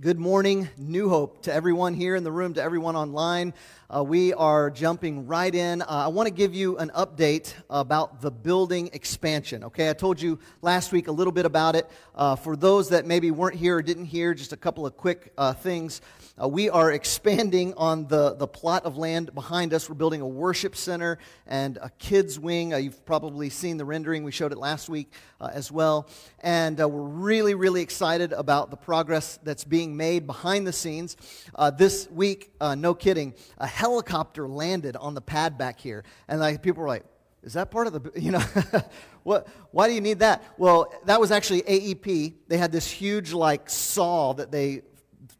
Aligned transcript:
Good 0.00 0.20
morning, 0.20 0.68
New 0.78 1.08
Hope, 1.08 1.42
to 1.42 1.52
everyone 1.52 1.92
here 1.92 2.14
in 2.14 2.22
the 2.22 2.30
room, 2.30 2.54
to 2.54 2.62
everyone 2.62 2.94
online. 2.94 3.52
Uh, 3.90 4.04
we 4.04 4.34
are 4.34 4.70
jumping 4.70 5.26
right 5.26 5.52
in. 5.52 5.80
Uh, 5.80 5.86
I 5.88 6.08
want 6.08 6.28
to 6.28 6.32
give 6.32 6.54
you 6.54 6.76
an 6.76 6.90
update 6.94 7.54
about 7.70 8.20
the 8.20 8.30
building 8.30 8.90
expansion. 8.92 9.64
Okay, 9.64 9.88
I 9.88 9.94
told 9.94 10.20
you 10.20 10.38
last 10.60 10.92
week 10.92 11.08
a 11.08 11.10
little 11.10 11.32
bit 11.32 11.46
about 11.46 11.74
it. 11.74 11.90
Uh, 12.14 12.36
for 12.36 12.54
those 12.54 12.90
that 12.90 13.06
maybe 13.06 13.30
weren't 13.30 13.56
here 13.56 13.78
or 13.78 13.82
didn't 13.82 14.04
hear, 14.04 14.34
just 14.34 14.52
a 14.52 14.58
couple 14.58 14.86
of 14.86 14.96
quick 14.96 15.32
uh, 15.38 15.54
things. 15.54 16.02
Uh, 16.40 16.46
we 16.46 16.68
are 16.68 16.92
expanding 16.92 17.72
on 17.74 18.06
the, 18.08 18.34
the 18.34 18.46
plot 18.46 18.84
of 18.84 18.98
land 18.98 19.34
behind 19.34 19.72
us. 19.72 19.88
We're 19.88 19.94
building 19.94 20.20
a 20.20 20.28
worship 20.28 20.76
center 20.76 21.18
and 21.46 21.78
a 21.78 21.90
kids' 21.98 22.38
wing. 22.38 22.74
Uh, 22.74 22.76
you've 22.76 23.04
probably 23.06 23.48
seen 23.48 23.78
the 23.78 23.86
rendering. 23.86 24.22
We 24.22 24.32
showed 24.32 24.52
it 24.52 24.58
last 24.58 24.90
week 24.90 25.10
as 25.40 25.72
well. 25.72 26.08
And 26.40 26.78
we're 26.78 26.88
really, 26.88 27.54
really 27.54 27.80
excited 27.80 28.32
about 28.32 28.70
the 28.70 28.76
progress 28.76 29.38
that's 29.42 29.64
being 29.64 29.87
made 29.96 30.26
behind 30.26 30.66
the 30.66 30.72
scenes. 30.72 31.16
Uh, 31.54 31.70
this 31.70 32.08
week, 32.10 32.52
uh, 32.60 32.74
no 32.74 32.94
kidding, 32.94 33.34
a 33.58 33.66
helicopter 33.66 34.48
landed 34.48 34.96
on 34.96 35.14
the 35.14 35.20
pad 35.20 35.58
back 35.58 35.80
here. 35.80 36.04
And 36.28 36.40
like, 36.40 36.62
people 36.62 36.82
were 36.82 36.88
like, 36.88 37.04
is 37.42 37.52
that 37.54 37.70
part 37.70 37.86
of 37.86 37.92
the, 37.92 38.12
you 38.20 38.32
know, 38.32 38.44
what, 39.22 39.48
why 39.70 39.88
do 39.88 39.94
you 39.94 40.00
need 40.00 40.20
that? 40.20 40.42
Well, 40.56 40.92
that 41.06 41.20
was 41.20 41.30
actually 41.30 41.62
AEP. 41.62 42.34
They 42.48 42.56
had 42.56 42.72
this 42.72 42.90
huge, 42.90 43.32
like, 43.32 43.70
saw 43.70 44.32
that 44.34 44.50
they 44.50 44.82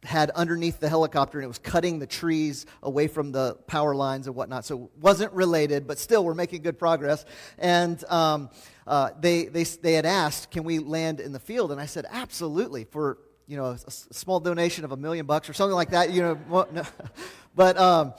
had 0.03 0.29
underneath 0.31 0.79
the 0.79 0.87
helicopter 0.87 1.39
and 1.39 1.43
it 1.43 1.47
was 1.47 1.59
cutting 1.59 1.99
the 1.99 2.07
trees 2.07 2.65
away 2.83 3.07
from 3.07 3.31
the 3.31 3.55
power 3.67 3.93
lines 3.93 4.27
and 4.27 4.35
whatnot. 4.35 4.65
So 4.65 4.85
it 4.85 5.01
wasn't 5.01 5.33
related, 5.33 5.87
but 5.87 5.99
still 5.99 6.23
we're 6.23 6.33
making 6.33 6.61
good 6.61 6.79
progress. 6.79 7.25
And 7.57 8.01
um, 8.05 8.49
uh, 8.87 9.11
they, 9.19 9.45
they, 9.45 9.63
they 9.63 9.93
had 9.93 10.05
asked, 10.05 10.51
can 10.51 10.63
we 10.63 10.79
land 10.79 11.19
in 11.19 11.33
the 11.33 11.39
field? 11.39 11.71
And 11.71 11.81
I 11.81 11.85
said, 11.85 12.05
absolutely, 12.09 12.85
for 12.85 13.17
you 13.49 13.57
know, 13.57 13.65
a, 13.65 13.73
a 13.73 13.91
small 14.13 14.39
donation 14.39 14.85
of 14.85 14.91
a 14.91 14.97
million 14.97 15.25
bucks 15.25 15.49
or 15.49 15.53
something 15.53 15.75
like 15.75 15.89
that. 15.89 16.11
You 16.11 16.21
know, 16.21 16.67
no. 16.71 16.83
but 17.55 17.77
um, 17.79 18.13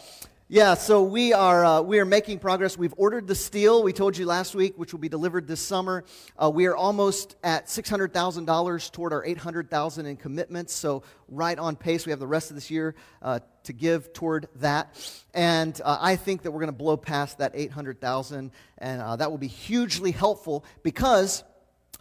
yeah, 0.48 0.74
so 0.74 1.04
we 1.04 1.32
are, 1.32 1.64
uh, 1.64 1.80
we 1.82 2.00
are 2.00 2.04
making 2.04 2.40
progress. 2.40 2.76
We've 2.76 2.94
ordered 2.96 3.28
the 3.28 3.36
steel, 3.36 3.84
we 3.84 3.92
told 3.92 4.18
you 4.18 4.26
last 4.26 4.56
week, 4.56 4.74
which 4.76 4.92
will 4.92 4.98
be 4.98 5.08
delivered 5.08 5.46
this 5.46 5.60
summer. 5.60 6.02
Uh, 6.36 6.50
we 6.52 6.66
are 6.66 6.74
almost 6.74 7.36
at 7.44 7.66
$600,000 7.66 8.90
toward 8.90 9.12
our 9.12 9.24
800000 9.24 10.06
in 10.06 10.16
commitments, 10.16 10.72
so 10.72 11.04
right 11.28 11.56
on 11.56 11.76
pace. 11.76 12.04
We 12.04 12.10
have 12.10 12.18
the 12.18 12.26
rest 12.26 12.50
of 12.50 12.56
this 12.56 12.68
year 12.68 12.96
uh, 13.22 13.38
to 13.62 13.72
give 13.72 14.12
toward 14.12 14.48
that. 14.56 14.96
And 15.32 15.80
uh, 15.84 15.98
I 16.00 16.16
think 16.16 16.42
that 16.42 16.50
we're 16.50 16.58
going 16.58 16.72
to 16.72 16.76
blow 16.76 16.96
past 16.96 17.38
that 17.38 17.52
800000 17.54 18.50
and 18.78 19.00
uh, 19.00 19.14
that 19.14 19.30
will 19.30 19.38
be 19.38 19.46
hugely 19.46 20.10
helpful 20.10 20.64
because 20.82 21.44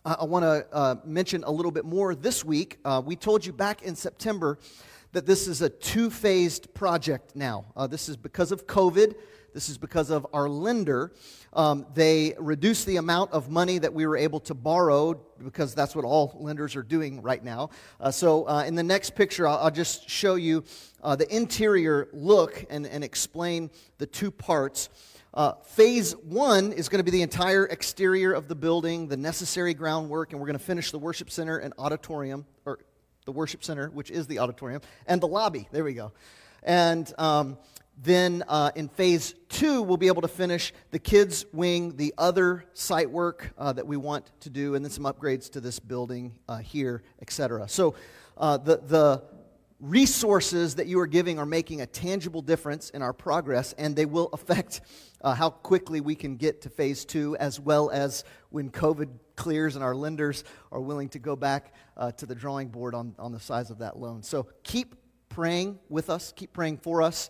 I 0.05 0.23
want 0.23 0.43
to 0.43 0.65
uh, 0.71 0.95
mention 1.03 1.43
a 1.43 1.51
little 1.51 1.71
bit 1.71 1.85
more 1.85 2.15
this 2.15 2.45
week. 2.45 2.79
we 3.03 3.15
told 3.15 3.45
you 3.45 3.53
back 3.53 3.81
in 3.81 3.95
September 3.95 4.57
that 5.11 5.25
this 5.25 5.47
is 5.47 5.61
a 5.61 5.69
two 5.69 6.09
phased 6.09 6.73
project 6.73 7.35
now. 7.35 7.65
Uh, 7.75 7.87
this 7.87 8.09
is 8.09 8.17
because 8.17 8.51
of 8.51 8.67
COVID. 8.67 9.15
This 9.53 9.67
is 9.67 9.79
because 9.79 10.11
of 10.11 10.27
our 10.31 10.47
lender. 10.47 11.11
Um, 11.53 11.87
they 11.95 12.35
reduced 12.37 12.85
the 12.85 12.97
amount 12.97 13.31
of 13.31 13.49
money 13.49 13.79
that 13.79 13.91
we 13.91 14.05
were 14.05 14.15
able 14.15 14.39
to 14.41 14.53
borrow 14.53 15.15
because 15.43 15.73
that's 15.73 15.95
what 15.95 16.05
all 16.05 16.37
lenders 16.39 16.75
are 16.75 16.83
doing 16.83 17.23
right 17.23 17.43
now. 17.43 17.71
Uh, 17.99 18.11
so, 18.11 18.47
uh, 18.47 18.63
in 18.67 18.75
the 18.75 18.83
next 18.83 19.15
picture, 19.15 19.47
I'll, 19.47 19.57
I'll 19.57 19.71
just 19.71 20.07
show 20.07 20.35
you 20.35 20.63
uh, 21.01 21.15
the 21.15 21.35
interior 21.35 22.09
look 22.13 22.63
and, 22.69 22.85
and 22.85 23.03
explain 23.03 23.71
the 23.97 24.05
two 24.05 24.29
parts. 24.29 24.89
Uh, 25.33 25.53
phase 25.63 26.15
one 26.23 26.71
is 26.71 26.89
going 26.89 26.99
to 26.99 27.03
be 27.03 27.11
the 27.11 27.21
entire 27.21 27.65
exterior 27.65 28.33
of 28.33 28.47
the 28.47 28.55
building, 28.55 29.07
the 29.07 29.17
necessary 29.17 29.73
groundwork, 29.73 30.31
and 30.31 30.39
we're 30.39 30.47
going 30.47 30.57
to 30.57 30.63
finish 30.63 30.91
the 30.91 30.97
worship 30.97 31.29
center 31.29 31.59
and 31.59 31.73
auditorium, 31.77 32.45
or 32.65 32.79
the 33.25 33.31
worship 33.31 33.63
center, 33.63 33.89
which 33.89 34.09
is 34.09 34.25
the 34.25 34.39
auditorium, 34.39 34.81
and 35.05 35.21
the 35.21 35.27
lobby. 35.27 35.67
There 35.71 35.83
we 35.83 35.93
go. 35.93 36.13
And 36.63 37.11
um, 37.19 37.57
then 38.01 38.43
uh, 38.47 38.71
in 38.75 38.89
phase 38.89 39.35
two, 39.49 39.83
we'll 39.83 39.97
be 39.97 40.07
able 40.07 40.23
to 40.23 40.27
finish 40.27 40.73
the 40.89 40.99
kids' 40.99 41.45
wing, 41.53 41.95
the 41.95 42.13
other 42.17 42.65
site 42.73 43.11
work 43.11 43.51
uh, 43.57 43.73
that 43.73 43.85
we 43.85 43.97
want 43.97 44.31
to 44.41 44.49
do, 44.49 44.73
and 44.73 44.83
then 44.83 44.91
some 44.91 45.03
upgrades 45.03 45.51
to 45.51 45.61
this 45.61 45.79
building 45.79 46.33
uh, 46.47 46.57
here, 46.57 47.03
etc. 47.21 47.67
So 47.67 47.93
uh, 48.35 48.57
the, 48.57 48.77
the 48.77 49.23
resources 49.79 50.75
that 50.75 50.87
you 50.87 50.99
are 50.99 51.07
giving 51.07 51.39
are 51.39 51.45
making 51.45 51.81
a 51.81 51.85
tangible 51.85 52.41
difference 52.41 52.89
in 52.89 53.01
our 53.01 53.13
progress, 53.13 53.73
and 53.77 53.95
they 53.95 54.05
will 54.05 54.29
affect 54.33 54.81
uh, 55.21 55.33
how 55.33 55.49
quickly 55.49 56.01
we 56.01 56.15
can 56.15 56.35
get 56.35 56.61
to 56.61 56.69
phase 56.69 57.05
two, 57.05 57.35
as 57.37 57.59
well 57.59 57.89
as 57.89 58.23
when 58.49 58.69
COVID 58.69 59.09
clears 59.35 59.75
and 59.75 59.83
our 59.83 59.95
lenders 59.95 60.43
are 60.71 60.81
willing 60.81 61.09
to 61.09 61.19
go 61.19 61.35
back 61.35 61.73
uh, 61.95 62.11
to 62.11 62.25
the 62.25 62.35
drawing 62.35 62.67
board 62.67 62.93
on, 62.93 63.15
on 63.17 63.31
the 63.31 63.39
size 63.39 63.69
of 63.69 63.79
that 63.79 63.97
loan. 63.97 64.21
So 64.21 64.47
keep 64.63 64.95
praying 65.29 65.79
with 65.87 66.09
us, 66.09 66.33
keep 66.35 66.51
praying 66.51 66.77
for 66.77 67.01
us. 67.01 67.29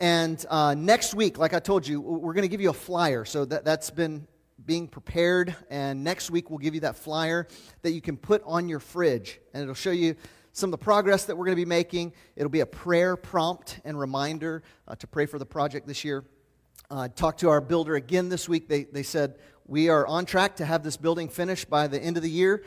And 0.00 0.42
uh, 0.48 0.74
next 0.74 1.12
week, 1.12 1.36
like 1.36 1.52
I 1.52 1.58
told 1.58 1.86
you, 1.86 2.00
we're 2.00 2.32
going 2.32 2.42
to 2.42 2.48
give 2.48 2.62
you 2.62 2.70
a 2.70 2.74
flyer. 2.74 3.26
So 3.26 3.44
that, 3.44 3.66
that's 3.66 3.90
been 3.90 4.26
being 4.64 4.88
prepared. 4.88 5.54
And 5.68 6.02
next 6.02 6.30
week, 6.30 6.48
we'll 6.48 6.58
give 6.58 6.74
you 6.74 6.80
that 6.80 6.96
flyer 6.96 7.46
that 7.82 7.90
you 7.92 8.00
can 8.00 8.16
put 8.16 8.42
on 8.46 8.68
your 8.68 8.80
fridge. 8.80 9.40
And 9.52 9.62
it'll 9.62 9.74
show 9.74 9.90
you 9.90 10.16
some 10.52 10.68
of 10.68 10.72
the 10.72 10.84
progress 10.84 11.24
that 11.26 11.36
we're 11.36 11.44
going 11.44 11.56
to 11.56 11.62
be 11.62 11.68
making. 11.68 12.12
It'll 12.36 12.50
be 12.50 12.60
a 12.60 12.66
prayer 12.66 13.16
prompt 13.16 13.80
and 13.84 13.98
reminder 13.98 14.62
uh, 14.88 14.96
to 14.96 15.06
pray 15.06 15.26
for 15.26 15.38
the 15.38 15.46
project 15.46 15.86
this 15.86 16.04
year. 16.04 16.24
Uh, 16.90 17.08
talked 17.08 17.40
to 17.40 17.48
our 17.48 17.60
builder 17.60 17.94
again 17.94 18.28
this 18.28 18.48
week. 18.48 18.68
They, 18.68 18.84
they 18.84 19.04
said 19.04 19.38
we 19.66 19.88
are 19.88 20.06
on 20.06 20.26
track 20.26 20.56
to 20.56 20.64
have 20.64 20.82
this 20.82 20.96
building 20.96 21.28
finished 21.28 21.70
by 21.70 21.86
the 21.86 22.00
end 22.00 22.16
of 22.16 22.22
the 22.22 22.30
year, 22.30 22.64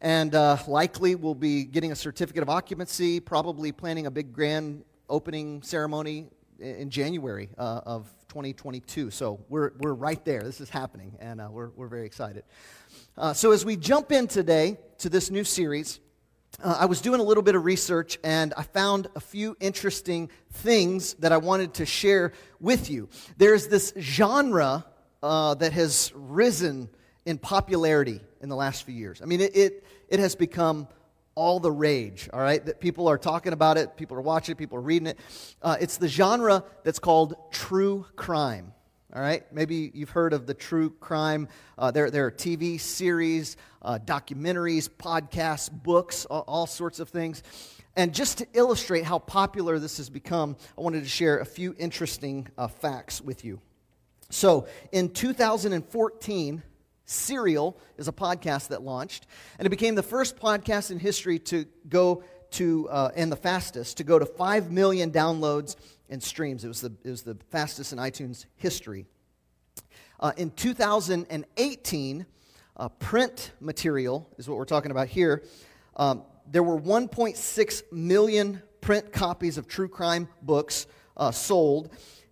and 0.00 0.32
uh, 0.34 0.58
likely 0.68 1.16
we'll 1.16 1.34
be 1.34 1.64
getting 1.64 1.90
a 1.90 1.96
certificate 1.96 2.42
of 2.42 2.48
occupancy, 2.48 3.18
probably 3.18 3.72
planning 3.72 4.06
a 4.06 4.10
big 4.10 4.32
grand 4.32 4.84
opening 5.08 5.62
ceremony 5.62 6.28
in 6.60 6.90
January 6.90 7.48
uh, 7.58 7.80
of 7.84 8.06
2022. 8.28 9.10
So 9.10 9.40
we're, 9.48 9.72
we're 9.78 9.94
right 9.94 10.22
there. 10.24 10.42
This 10.42 10.60
is 10.60 10.70
happening, 10.70 11.16
and 11.18 11.40
uh, 11.40 11.48
we're, 11.50 11.70
we're 11.70 11.88
very 11.88 12.06
excited. 12.06 12.44
Uh, 13.16 13.32
so 13.32 13.52
as 13.52 13.64
we 13.64 13.76
jump 13.76 14.12
in 14.12 14.28
today 14.28 14.78
to 14.98 15.08
this 15.08 15.30
new 15.30 15.44
series, 15.44 15.98
uh, 16.62 16.76
I 16.80 16.86
was 16.86 17.00
doing 17.00 17.20
a 17.20 17.22
little 17.22 17.42
bit 17.42 17.54
of 17.54 17.64
research 17.64 18.18
and 18.24 18.52
I 18.56 18.62
found 18.62 19.08
a 19.14 19.20
few 19.20 19.56
interesting 19.60 20.30
things 20.52 21.14
that 21.14 21.32
I 21.32 21.36
wanted 21.36 21.74
to 21.74 21.86
share 21.86 22.32
with 22.60 22.90
you. 22.90 23.08
There's 23.36 23.68
this 23.68 23.92
genre 23.98 24.84
uh, 25.22 25.54
that 25.54 25.72
has 25.72 26.12
risen 26.14 26.88
in 27.24 27.38
popularity 27.38 28.20
in 28.40 28.48
the 28.48 28.56
last 28.56 28.84
few 28.84 28.94
years. 28.94 29.22
I 29.22 29.26
mean, 29.26 29.40
it, 29.40 29.56
it, 29.56 29.84
it, 30.08 30.18
has 30.18 30.34
become 30.34 30.88
all 31.34 31.60
the 31.60 31.70
rage, 31.70 32.28
all 32.32 32.40
right? 32.40 32.64
That 32.64 32.80
people 32.80 33.08
are 33.08 33.18
talking 33.18 33.52
about 33.52 33.78
it, 33.78 33.96
people 33.96 34.16
are 34.16 34.22
watching 34.22 34.52
it, 34.52 34.58
people 34.58 34.78
are 34.78 34.82
reading 34.82 35.08
it. 35.08 35.18
Uh, 35.62 35.76
it's 35.80 35.98
the 35.98 36.08
genre 36.08 36.64
that's 36.84 36.98
called 36.98 37.34
true 37.50 38.06
crime. 38.16 38.72
All 39.16 39.22
right, 39.22 39.42
maybe 39.50 39.90
you've 39.94 40.10
heard 40.10 40.34
of 40.34 40.46
the 40.46 40.52
true 40.52 40.90
crime. 40.90 41.48
Uh, 41.78 41.90
there, 41.90 42.10
there 42.10 42.26
are 42.26 42.30
TV 42.30 42.78
series, 42.78 43.56
uh, 43.80 43.98
documentaries, 44.04 44.86
podcasts, 44.86 45.72
books, 45.72 46.26
all, 46.26 46.44
all, 46.46 46.66
sorts 46.66 47.00
of 47.00 47.08
things. 47.08 47.42
And 47.96 48.12
just 48.12 48.36
to 48.38 48.46
illustrate 48.52 49.04
how 49.04 49.18
popular 49.18 49.78
this 49.78 49.96
has 49.96 50.10
become, 50.10 50.56
I 50.76 50.82
wanted 50.82 51.04
to 51.04 51.08
share 51.08 51.38
a 51.38 51.46
few 51.46 51.74
interesting 51.78 52.48
uh, 52.58 52.68
facts 52.68 53.22
with 53.22 53.46
you. 53.46 53.62
So, 54.28 54.66
in 54.92 55.08
2014, 55.08 56.62
Serial 57.06 57.80
is 57.96 58.08
a 58.08 58.12
podcast 58.12 58.68
that 58.68 58.82
launched, 58.82 59.26
and 59.58 59.64
it 59.64 59.70
became 59.70 59.94
the 59.94 60.02
first 60.02 60.36
podcast 60.36 60.90
in 60.90 60.98
history 60.98 61.38
to 61.38 61.64
go 61.88 62.24
to, 62.50 62.86
uh, 62.90 63.10
and 63.16 63.32
the 63.32 63.36
fastest, 63.36 63.96
to 63.96 64.04
go 64.04 64.18
to 64.18 64.26
5 64.26 64.70
million 64.70 65.10
downloads 65.10 65.76
and 66.08 66.22
streams. 66.22 66.64
It 66.64 66.68
was 66.68 66.80
the, 66.80 66.92
it 67.04 67.10
was 67.10 67.22
the 67.22 67.36
fastest 67.50 67.92
in 67.92 67.98
iTunes 67.98 68.46
history. 68.56 69.06
Uh, 70.20 70.32
in 70.36 70.50
2018, 70.50 72.26
uh, 72.76 72.88
print 72.88 73.52
material 73.60 74.28
is 74.36 74.48
what 74.48 74.58
we're 74.58 74.64
talking 74.64 74.90
about 74.90 75.08
here. 75.08 75.42
Um, 75.96 76.22
there 76.50 76.62
were 76.62 76.80
1.6 76.80 77.82
million 77.92 78.62
print 78.80 79.12
copies 79.12 79.58
of 79.58 79.68
true 79.68 79.88
crime 79.88 80.28
books 80.42 80.86
uh, 81.16 81.30
sold, 81.30 81.90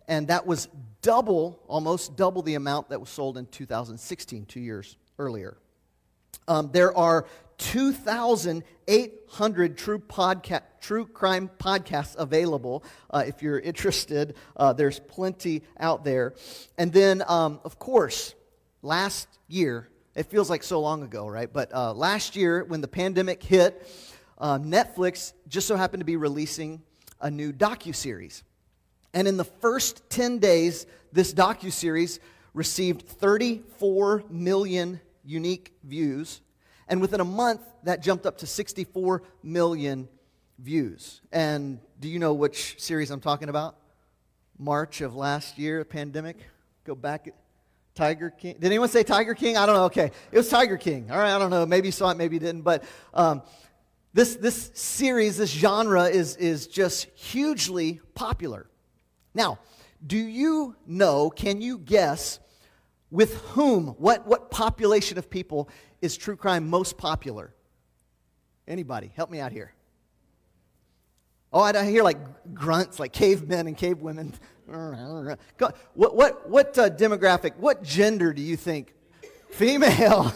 and 0.09 0.29
that 0.29 0.47
was 0.47 0.69
double, 1.03 1.61
almost 1.69 2.17
double 2.17 2.43
the 2.43 2.55
amount 2.55 2.89
that 2.89 3.01
was 3.01 3.11
sold 3.11 3.37
in 3.37 3.47
2016, 3.47 4.47
two 4.47 4.61
years 4.61 4.97
earlier. 5.19 5.57
Um, 6.49 6.71
there 6.73 6.97
are 6.97 7.27
2,800 7.59 9.79
true, 9.79 9.99
podca- 9.99 10.63
true 10.81 11.07
crime 11.07 11.51
podcasts 11.59 12.17
available. 12.17 12.85
Uh, 13.11 13.25
if 13.27 13.43
you're 13.43 13.59
interested, 13.59 14.37
uh, 14.57 14.73
there's 14.73 15.01
plenty 15.01 15.63
out 15.79 16.05
there. 16.05 16.33
And 16.79 16.91
then, 16.93 17.23
um, 17.27 17.61
of 17.65 17.79
course, 17.79 18.35
last 18.83 19.29
year, 19.49 19.89
it 20.15 20.27
feels 20.27 20.49
like 20.49 20.63
so 20.63 20.81
long 20.81 21.03
ago, 21.03 21.27
right? 21.27 21.53
But 21.53 21.75
uh, 21.75 21.93
last 21.93 22.37
year, 22.37 22.65
when 22.65 22.81
the 22.81 22.89
pandemic 22.89 23.43
hit, 23.43 23.87
uh, 24.39 24.59
Netflix 24.59 25.33
just 25.49 25.67
so 25.67 25.77
happened 25.77 26.01
to 26.01 26.07
be 26.07 26.17
releasing 26.17 26.83
a 27.21 27.31
new 27.31 27.53
docu 27.53 27.95
series. 27.95 28.43
And 29.15 29.27
in 29.27 29.39
the 29.39 29.45
first 29.45 30.09
10 30.11 30.39
days, 30.39 30.87
this 31.13 31.33
docu-series 31.33 32.21
received 32.53 33.03
34 33.03 34.25
million 34.29 35.01
unique 35.25 35.73
views. 35.83 36.43
And 36.89 37.01
within 37.01 37.21
a 37.21 37.25
month, 37.25 37.63
that 37.85 38.03
jumped 38.03 38.27
up 38.27 38.39
to 38.39 38.47
64 38.47 39.23
million 39.43 40.09
views. 40.59 41.21
And 41.33 41.81
do 42.01 42.09
you 42.09 42.19
know 42.19 42.35
which 42.35 42.77
series 42.79 43.11
I'm 43.11 43.21
talking 43.21 43.49
about? 43.49 43.77
March 44.59 45.01
of 45.01 45.15
last 45.15 45.59
year, 45.59 45.85
pandemic. 45.85 46.39
Go 46.85 46.95
back. 46.95 47.29
Tiger 47.95 48.31
King. 48.31 48.55
Did 48.55 48.67
anyone 48.67 48.89
say 48.89 49.03
Tiger 49.03 49.35
King? 49.35 49.57
I 49.57 49.65
don't 49.65 49.75
know. 49.75 49.85
Okay. 49.85 50.11
It 50.31 50.37
was 50.37 50.49
Tiger 50.49 50.77
King. 50.77 51.11
All 51.11 51.17
right. 51.17 51.35
I 51.35 51.39
don't 51.39 51.51
know. 51.51 51.65
Maybe 51.65 51.89
you 51.89 51.93
saw 51.93 52.11
it, 52.11 52.17
maybe 52.17 52.37
you 52.37 52.41
didn't. 52.41 52.63
But 52.63 52.85
um, 53.15 53.43
this, 54.13 54.37
this 54.37 54.71
series, 54.75 55.39
this 55.39 55.51
genre 55.51 56.05
is, 56.05 56.37
is 56.37 56.67
just 56.67 57.07
hugely 57.15 58.01
popular. 58.15 58.67
Now, 59.35 59.59
do 60.07 60.19
you 60.19 60.77
know, 60.87 61.31
can 61.31 61.61
you 61.61 61.79
guess 61.79 62.39
with 63.11 63.35
whom, 63.51 63.89
what, 63.99 64.27
what 64.27 64.51
population 64.51 65.17
of 65.17 65.31
people 65.31 65.69
is 66.07 66.17
true 66.17 66.37
crime 66.37 66.71
most 66.71 66.97
popular? 66.97 67.53
Anybody? 68.67 69.13
Help 69.15 69.31
me 69.31 69.41
out 69.41 69.53
here. 69.53 69.75
Oh, 71.53 71.61
I 71.61 71.85
hear 71.85 72.03
like 72.03 72.55
grunts, 72.55 72.99
like 72.99 73.13
cavemen 73.13 73.67
and 73.67 73.77
cavewomen. 73.77 74.33
What, 75.95 76.17
what, 76.17 76.51
what 76.51 76.77
uh, 76.77 76.91
demographic, 76.91 77.57
what 77.57 77.85
gender 77.85 78.33
do 78.33 78.43
you 78.43 78.57
think? 78.57 78.93
Female. 79.51 80.25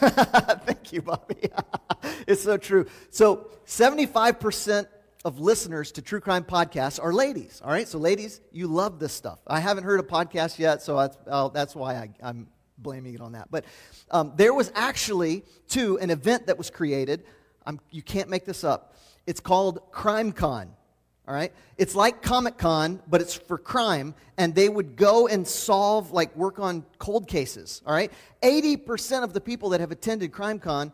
Thank 0.65 0.93
you, 0.93 1.03
Bobby. 1.03 1.51
it's 2.29 2.45
so 2.45 2.57
true. 2.57 2.87
So, 3.11 3.49
75% 3.67 4.87
of 5.25 5.41
listeners 5.41 5.91
to 5.93 6.03
true 6.03 6.21
crime 6.21 6.45
podcasts 6.45 7.03
are 7.03 7.13
ladies. 7.13 7.61
All 7.65 7.73
right, 7.73 7.89
so 7.89 7.99
ladies, 7.99 8.41
you 8.53 8.69
love 8.69 9.01
this 9.01 9.13
stuff. 9.13 9.41
I 9.49 9.59
haven't 9.59 9.83
heard 9.83 9.99
a 9.99 10.05
podcast 10.05 10.61
yet, 10.61 10.81
so 10.81 10.97
that's, 10.97 11.19
uh, 11.27 11.49
that's 11.49 11.75
why 11.75 11.95
I, 11.95 12.11
am 12.23 12.47
blaming 12.83 13.15
it 13.15 13.21
on 13.21 13.33
that. 13.33 13.49
But 13.51 13.65
um, 14.11 14.33
there 14.37 14.55
was 14.55 14.73
actually, 14.75 15.45
too, 15.69 15.99
an 15.99 16.11
event 16.11 16.47
that 16.47 16.59
was 16.59 16.71
created. 16.71 17.25
I'm, 17.67 17.81
you 17.91 18.03
can't 18.03 18.29
make 18.29 18.45
this 18.45 18.65
up. 18.65 18.97
It's 19.27 19.41
called 19.41 19.91
Crime 19.93 20.33
Con 20.33 20.71
all 21.31 21.37
right? 21.37 21.53
It's 21.79 21.95
like 21.95 22.23
Comic 22.23 22.59
Con, 22.59 23.01
but 23.07 23.21
it's 23.21 23.35
for 23.35 23.57
crime, 23.57 24.17
and 24.37 24.53
they 24.53 24.69
would 24.69 24.97
go 24.97 25.29
and 25.29 25.47
solve, 25.47 26.11
like, 26.11 26.35
work 26.35 26.59
on 26.59 26.85
cold 26.99 27.29
cases, 27.29 27.83
all 27.87 27.95
right? 27.95 28.11
80% 28.43 29.23
of 29.23 29.33
the 29.33 29.41
people 29.41 29.69
that 29.69 29.79
have 29.79 29.93
attended 29.93 30.33
Crime 30.33 30.59
Con 30.59 30.93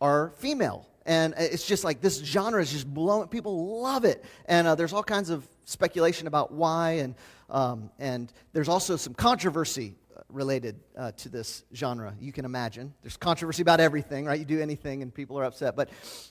are 0.00 0.30
female. 0.38 0.88
And 1.04 1.34
it's 1.36 1.66
just 1.66 1.84
like 1.84 2.00
this 2.00 2.18
genre 2.24 2.62
is 2.62 2.72
just 2.72 2.92
blowing, 2.92 3.28
people 3.28 3.82
love 3.82 4.06
it. 4.06 4.24
And 4.46 4.66
uh, 4.66 4.74
there's 4.74 4.94
all 4.94 5.02
kinds 5.02 5.28
of 5.28 5.46
speculation 5.66 6.28
about 6.28 6.50
why, 6.50 6.92
and, 6.92 7.14
um, 7.50 7.90
and 7.98 8.32
there's 8.54 8.70
also 8.70 8.96
some 8.96 9.12
controversy 9.12 9.96
related 10.34 10.80
uh, 10.98 11.12
to 11.12 11.28
this 11.28 11.64
genre, 11.74 12.14
you 12.20 12.32
can 12.32 12.44
imagine. 12.44 12.92
There's 13.02 13.16
controversy 13.16 13.62
about 13.62 13.80
everything, 13.80 14.26
right? 14.26 14.38
You 14.38 14.44
do 14.44 14.60
anything 14.60 15.02
and 15.02 15.14
people 15.14 15.38
are 15.38 15.44
upset. 15.44 15.76
But 15.76 15.90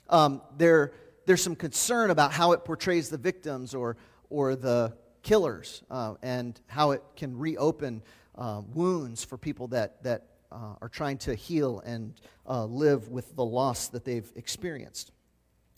um, 0.09 0.41
there 0.57 0.93
there's 1.25 1.41
some 1.41 1.55
concern 1.55 2.09
about 2.09 2.31
how 2.31 2.51
it 2.51 2.65
portrays 2.65 3.09
the 3.09 3.17
victims 3.17 3.73
or, 3.73 3.97
or 4.29 4.55
the 4.55 4.93
killers 5.21 5.83
uh, 5.89 6.15
and 6.21 6.59
how 6.67 6.91
it 6.91 7.03
can 7.15 7.37
reopen 7.37 8.01
uh, 8.35 8.61
wounds 8.73 9.23
for 9.23 9.37
people 9.37 9.67
that, 9.69 10.03
that 10.03 10.27
uh, 10.51 10.75
are 10.81 10.89
trying 10.89 11.17
to 11.17 11.33
heal 11.33 11.81
and 11.85 12.19
uh, 12.47 12.65
live 12.65 13.09
with 13.09 13.35
the 13.35 13.45
loss 13.45 13.87
that 13.89 14.03
they've 14.03 14.31
experienced. 14.35 15.11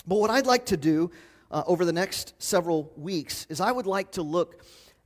But 0.08 0.16
what 0.16 0.30
I'd 0.30 0.48
like 0.48 0.66
to 0.68 0.78
do 0.78 1.12
uh, 1.52 1.64
over 1.68 1.86
the 1.86 1.94
next 1.94 2.34
several 2.40 2.92
weeks 2.96 3.46
is 3.50 3.62
I 3.62 3.72
would 3.72 3.88
like 3.88 4.12
to 4.14 4.24
look 4.24 4.64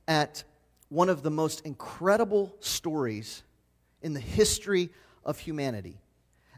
at 0.08 0.44
one 0.90 1.08
of 1.08 1.22
the 1.22 1.30
most 1.30 1.62
incredible 1.64 2.54
stories 2.60 3.42
in 4.02 4.12
the 4.12 4.20
history 4.20 4.90
of 5.24 5.38
humanity. 5.38 5.98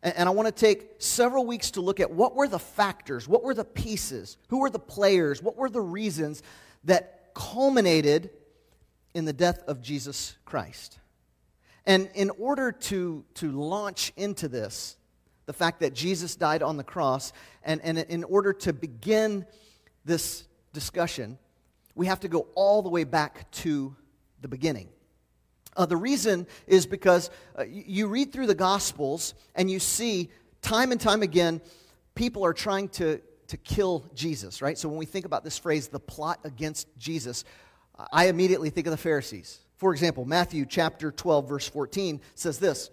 And, 0.03 0.29
I 0.29 0.33
want 0.33 0.49
to 0.49 0.53
take 0.53 0.95
several 0.99 1.47
weeks 1.47 1.71
to 1.73 1.81
look 1.81 2.01
at 2.01 2.11
what 2.11 2.35
were 2.35 2.49
the 2.49 2.59
factors, 2.59 3.29
what 3.29 3.45
were 3.45 3.55
the 3.55 3.65
pieces, 3.65 4.37
who 4.49 4.59
were 4.59 4.71
the 4.71 4.81
players, 4.81 5.41
what 5.41 5.57
were 5.57 5.71
the 5.71 5.81
reasons 5.81 6.43
that 6.83 7.31
culminated 7.35 8.31
in 9.15 9.25
the 9.25 9.33
death 9.33 9.63
of 9.69 9.81
Jesus 9.81 10.37
Christ. 10.45 10.99
And 11.87 12.11
in 12.15 12.31
order 12.31 12.73
to, 12.73 13.25
to 13.35 13.53
launch 13.53 14.13
into 14.17 14.49
this, 14.49 14.97
the 15.47 15.53
fact 15.53 15.81
that 15.81 15.95
Jesus 15.95 16.35
died 16.35 16.63
on 16.63 16.77
the 16.77 16.85
cross, 16.85 17.33
and, 17.63 17.81
and 17.83 17.99
in 17.99 18.25
order 18.25 18.53
to 18.55 18.73
begin 18.73 19.47
this 20.05 20.49
discussion, 20.73 21.39
we 21.95 22.07
have 22.07 22.21
to 22.21 22.29
go 22.29 22.49
all 22.55 22.83
the 22.83 22.89
way 22.89 23.05
back 23.05 23.51
to 23.53 23.95
the 24.43 24.49
beginning. 24.49 24.89
Uh, 25.77 25.87
the 25.87 25.97
reason 25.97 26.47
is 26.67 26.87
because 26.87 27.31
uh, 27.59 27.65
you 27.65 28.07
read 28.07 28.33
through 28.33 28.47
the 28.47 28.55
Gospels 28.55 29.35
and 29.55 29.71
you 29.71 29.79
see 29.79 30.31
time 30.61 30.93
and 30.93 31.01
time 31.01 31.23
again 31.23 31.61
people 32.15 32.45
are 32.45 32.53
trying 32.53 32.89
to, 32.89 33.21
to 33.49 33.57
kill 33.57 34.05
Jesus, 34.15 34.63
right? 34.63 34.77
So 34.77 34.89
when 34.89 34.99
we 34.99 35.07
think 35.07 35.25
about 35.25 35.45
this 35.45 35.59
phrase, 35.59 35.89
the 35.89 36.01
plot 36.01 36.41
against 36.45 36.89
Jesus, 36.99 37.45
I 38.13 38.27
immediately 38.27 38.71
think 38.71 38.87
of 38.87 38.91
the 38.91 38.97
Pharisees. 38.99 39.61
For 39.77 39.93
example, 39.93 40.25
Matthew 40.25 40.67
chapter 40.67 41.11
12, 41.11 41.49
verse 41.49 41.69
14 41.69 42.21
says 42.35 42.59
this 42.59 42.91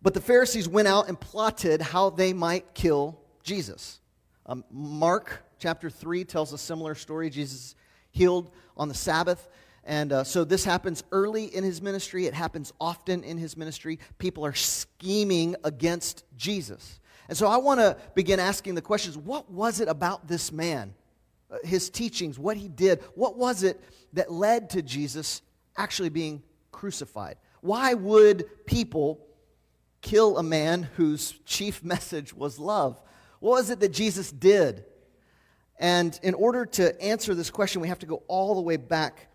But 0.00 0.14
the 0.14 0.20
Pharisees 0.20 0.68
went 0.68 0.88
out 0.88 1.08
and 1.08 1.18
plotted 1.18 1.80
how 1.80 2.10
they 2.10 2.32
might 2.32 2.74
kill 2.74 3.18
Jesus. 3.42 4.00
Um, 4.46 4.64
Mark 4.70 5.44
chapter 5.58 5.88
3 5.90 6.24
tells 6.24 6.52
a 6.52 6.58
similar 6.58 6.94
story. 6.94 7.30
Jesus 7.30 7.74
healed 8.10 8.50
on 8.76 8.88
the 8.88 8.94
Sabbath. 8.94 9.48
And 9.84 10.12
uh, 10.12 10.24
so 10.24 10.44
this 10.44 10.64
happens 10.64 11.02
early 11.10 11.44
in 11.44 11.64
his 11.64 11.82
ministry. 11.82 12.26
It 12.26 12.34
happens 12.34 12.72
often 12.80 13.24
in 13.24 13.36
his 13.36 13.56
ministry. 13.56 13.98
People 14.18 14.46
are 14.46 14.54
scheming 14.54 15.56
against 15.64 16.24
Jesus. 16.36 17.00
And 17.28 17.36
so 17.36 17.48
I 17.48 17.56
want 17.56 17.80
to 17.80 17.96
begin 18.14 18.38
asking 18.38 18.74
the 18.74 18.82
questions 18.82 19.16
what 19.16 19.50
was 19.50 19.80
it 19.80 19.88
about 19.88 20.28
this 20.28 20.52
man, 20.52 20.94
uh, 21.50 21.58
his 21.64 21.90
teachings, 21.90 22.38
what 22.38 22.56
he 22.56 22.68
did? 22.68 23.02
What 23.14 23.36
was 23.36 23.62
it 23.62 23.80
that 24.12 24.30
led 24.30 24.70
to 24.70 24.82
Jesus 24.82 25.42
actually 25.76 26.10
being 26.10 26.42
crucified? 26.70 27.36
Why 27.60 27.94
would 27.94 28.66
people 28.66 29.26
kill 30.00 30.38
a 30.38 30.42
man 30.42 30.88
whose 30.96 31.32
chief 31.44 31.82
message 31.82 32.34
was 32.34 32.58
love? 32.58 33.00
What 33.40 33.52
was 33.52 33.70
it 33.70 33.80
that 33.80 33.92
Jesus 33.92 34.30
did? 34.30 34.84
And 35.78 36.18
in 36.22 36.34
order 36.34 36.66
to 36.66 37.00
answer 37.02 37.34
this 37.34 37.50
question, 37.50 37.82
we 37.82 37.88
have 37.88 37.98
to 38.00 38.06
go 38.06 38.22
all 38.28 38.54
the 38.54 38.60
way 38.60 38.76
back 38.76 39.28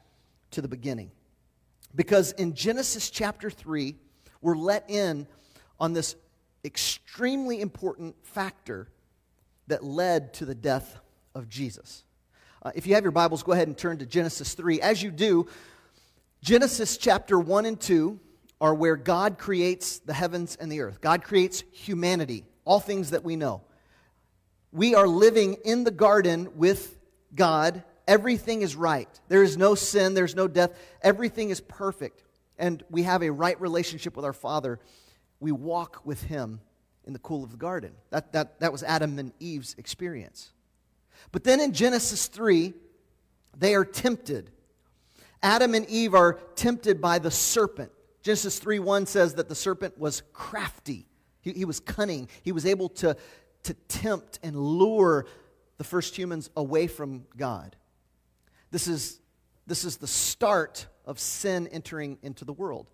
to 0.52 0.62
the 0.62 0.68
beginning. 0.68 1.12
Because 1.96 2.32
in 2.34 2.54
Genesis 2.54 3.10
chapter 3.10 3.50
3, 3.50 3.96
we're 4.42 4.56
let 4.56 4.90
in 4.90 5.28
on 5.80 5.94
this 5.94 6.16
extremely 6.64 7.62
important 7.62 8.16
factor 8.24 8.88
that 9.68 9.84
led 9.84 10.34
to 10.36 10.46
the 10.46 10.56
death 10.56 11.00
of 11.36 11.50
Jesus. 11.50 12.04
Uh, 12.64 12.72
if 12.76 12.88
you 12.88 12.96
have 12.96 13.04
your 13.04 13.12
Bibles, 13.12 13.44
go 13.44 13.52
ahead 13.52 13.68
and 13.68 13.78
turn 13.78 13.98
to 14.00 14.06
Genesis 14.06 14.54
3. 14.54 14.82
As 14.82 15.02
you 15.02 15.12
do, 15.12 15.48
Genesis 16.42 16.98
chapter 16.98 17.40
1 17.40 17.66
and 17.66 17.80
2 17.80 18.20
are 18.60 18.74
where 18.74 18.96
God 18.96 19.38
creates 19.38 20.00
the 20.00 20.14
heavens 20.14 20.58
and 20.60 20.72
the 20.72 20.82
earth. 20.82 21.00
God 21.02 21.24
creates 21.24 21.64
humanity, 21.72 22.46
all 22.66 22.80
things 22.80 23.12
that 23.12 23.24
we 23.24 23.36
know. 23.36 23.62
We 24.72 24.96
are 24.96 25.08
living 25.08 25.58
in 25.64 25.84
the 25.84 25.92
garden 25.92 26.50
with 26.56 26.98
God 27.36 27.84
Everything 28.08 28.62
is 28.62 28.76
right. 28.76 29.10
There 29.28 29.44
is 29.44 29.58
no 29.58 29.76
sin, 29.76 30.14
there's 30.14 30.36
no 30.36 30.48
death. 30.48 30.72
Everything 31.02 31.50
is 31.50 31.60
perfect. 31.62 32.24
And 32.58 32.84
we 32.90 33.04
have 33.04 33.22
a 33.22 33.30
right 33.30 33.60
relationship 33.60 34.16
with 34.16 34.26
our 34.26 34.34
Father. 34.34 34.80
We 35.40 35.52
walk 35.52 36.02
with 36.06 36.24
Him 36.24 36.62
in 37.06 37.14
the 37.14 37.20
cool 37.20 37.44
of 37.44 37.52
the 37.52 37.58
garden. 37.58 37.92
That, 38.10 38.34
that, 38.34 38.60
that 38.60 38.72
was 38.72 38.84
Adam 38.84 39.20
and 39.20 39.34
Eve's 39.40 39.76
experience. 39.78 40.52
But 41.32 41.44
then 41.44 41.60
in 41.60 41.74
Genesis 41.74 42.28
3, 42.28 42.74
they 43.58 43.76
are 43.76 43.86
tempted. 43.86 44.52
Adam 45.44 45.74
and 45.74 45.88
Eve 45.88 46.14
are 46.14 46.40
tempted 46.56 47.02
by 47.02 47.20
the 47.20 47.32
serpent. 47.32 47.92
Genesis 48.22 48.60
3 48.60 48.80
1 48.80 49.06
says 49.06 49.36
that 49.36 49.48
the 49.48 49.56
serpent 49.56 49.98
was 49.98 50.24
crafty, 50.34 51.08
he, 51.42 51.54
he 51.54 51.66
was 51.66 51.80
cunning. 51.80 52.28
He 52.44 52.52
was 52.52 52.66
able 52.66 52.90
to, 52.90 53.16
to 53.64 53.74
tempt 53.88 54.40
and 54.44 54.56
lure 54.56 55.26
the 55.78 55.84
first 55.84 56.18
humans 56.18 56.50
away 56.58 56.88
from 56.88 57.26
God. 57.38 57.76
This 58.72 58.88
is, 58.88 59.20
this 59.66 59.86
is 59.86 59.98
the 59.98 60.08
start 60.08 60.88
of 61.06 61.20
sin 61.20 61.68
entering 61.68 62.18
into 62.22 62.46
the 62.46 62.54
world. 62.54 62.90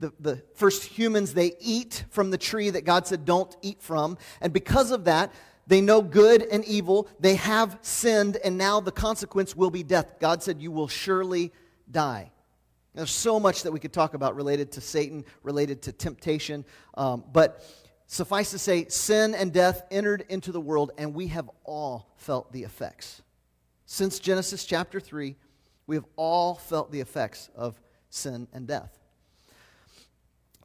The, 0.00 0.12
the 0.18 0.42
first 0.54 0.84
humans, 0.84 1.34
they 1.34 1.52
eat 1.60 2.04
from 2.10 2.30
the 2.30 2.38
tree 2.38 2.70
that 2.70 2.84
God 2.84 3.06
said 3.06 3.24
don't 3.24 3.54
eat 3.62 3.80
from. 3.82 4.18
And 4.40 4.52
because 4.52 4.90
of 4.90 5.04
that, 5.04 5.32
they 5.66 5.80
know 5.80 6.02
good 6.02 6.42
and 6.42 6.64
evil. 6.64 7.08
They 7.20 7.36
have 7.36 7.78
sinned, 7.82 8.36
and 8.38 8.58
now 8.58 8.80
the 8.80 8.90
consequence 8.90 9.54
will 9.54 9.70
be 9.70 9.82
death. 9.84 10.18
God 10.18 10.42
said, 10.42 10.60
You 10.60 10.72
will 10.72 10.88
surely 10.88 11.52
die. 11.90 12.32
There's 12.94 13.10
so 13.10 13.40
much 13.40 13.62
that 13.62 13.72
we 13.72 13.80
could 13.80 13.92
talk 13.92 14.14
about 14.14 14.36
related 14.36 14.72
to 14.72 14.80
Satan, 14.80 15.24
related 15.42 15.82
to 15.82 15.92
temptation. 15.92 16.64
Um, 16.94 17.24
but 17.32 17.64
suffice 18.06 18.50
to 18.50 18.58
say, 18.58 18.86
sin 18.88 19.34
and 19.34 19.52
death 19.52 19.82
entered 19.90 20.24
into 20.28 20.52
the 20.52 20.60
world, 20.60 20.90
and 20.98 21.14
we 21.14 21.28
have 21.28 21.48
all 21.64 22.12
felt 22.16 22.52
the 22.52 22.64
effects. 22.64 23.22
Since 23.92 24.20
Genesis 24.20 24.64
chapter 24.64 25.00
3, 25.00 25.36
we 25.86 25.96
have 25.96 26.06
all 26.16 26.54
felt 26.54 26.90
the 26.90 27.00
effects 27.00 27.50
of 27.54 27.78
sin 28.08 28.48
and 28.54 28.66
death. 28.66 28.98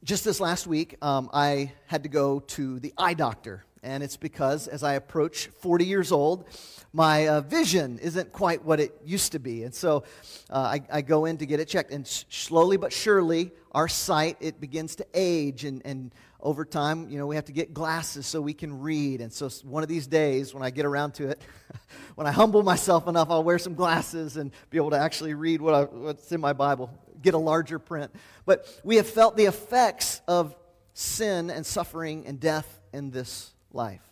Just 0.02 0.24
this 0.24 0.40
last 0.40 0.66
week, 0.66 0.96
um, 1.02 1.28
I 1.30 1.72
had 1.88 2.04
to 2.04 2.08
go 2.08 2.40
to 2.40 2.80
the 2.80 2.94
eye 2.96 3.12
doctor. 3.12 3.66
And 3.82 4.02
it's 4.02 4.16
because 4.16 4.66
as 4.66 4.82
I 4.82 4.94
approach 4.94 5.48
40 5.60 5.84
years 5.84 6.10
old, 6.10 6.46
my 6.94 7.28
uh, 7.28 7.40
vision 7.42 7.98
isn't 7.98 8.32
quite 8.32 8.64
what 8.64 8.80
it 8.80 8.98
used 9.04 9.32
to 9.32 9.38
be. 9.38 9.62
And 9.62 9.74
so 9.74 10.04
uh, 10.48 10.56
I, 10.60 10.82
I, 10.90 11.02
go 11.02 11.26
in 11.26 11.36
to 11.36 11.44
get 11.44 11.60
it 11.60 11.68
checked. 11.68 11.90
And 11.90 12.06
slowly 12.06 12.78
but 12.78 12.94
surely, 12.94 13.52
our 13.72 13.88
sight, 13.88 14.38
it 14.40 14.58
begins 14.58 14.96
to 14.96 15.06
age. 15.12 15.66
And, 15.66 15.82
and 15.84 16.14
over 16.40 16.64
time, 16.64 17.08
you 17.08 17.18
know, 17.18 17.26
we 17.26 17.34
have 17.34 17.46
to 17.46 17.52
get 17.52 17.74
glasses 17.74 18.26
so 18.26 18.40
we 18.40 18.54
can 18.54 18.80
read. 18.80 19.20
And 19.20 19.32
so 19.32 19.48
one 19.64 19.82
of 19.82 19.88
these 19.88 20.06
days, 20.06 20.54
when 20.54 20.62
I 20.62 20.70
get 20.70 20.86
around 20.86 21.12
to 21.14 21.28
it, 21.28 21.42
when 22.14 22.26
I 22.26 22.30
humble 22.30 22.62
myself 22.62 23.08
enough, 23.08 23.28
I'll 23.30 23.42
wear 23.42 23.58
some 23.58 23.74
glasses 23.74 24.36
and 24.36 24.52
be 24.70 24.78
able 24.78 24.90
to 24.90 24.98
actually 24.98 25.34
read 25.34 25.60
what 25.60 25.74
I, 25.74 25.82
what's 25.82 26.30
in 26.30 26.40
my 26.40 26.52
Bible, 26.52 26.90
get 27.20 27.34
a 27.34 27.38
larger 27.38 27.78
print. 27.78 28.14
But 28.46 28.66
we 28.84 28.96
have 28.96 29.08
felt 29.08 29.36
the 29.36 29.46
effects 29.46 30.20
of 30.28 30.54
sin 30.94 31.50
and 31.50 31.66
suffering 31.66 32.26
and 32.26 32.38
death 32.38 32.80
in 32.92 33.10
this 33.10 33.52
life. 33.72 34.02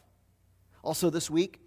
Also, 0.83 1.11
this 1.11 1.31
week, 1.31 1.61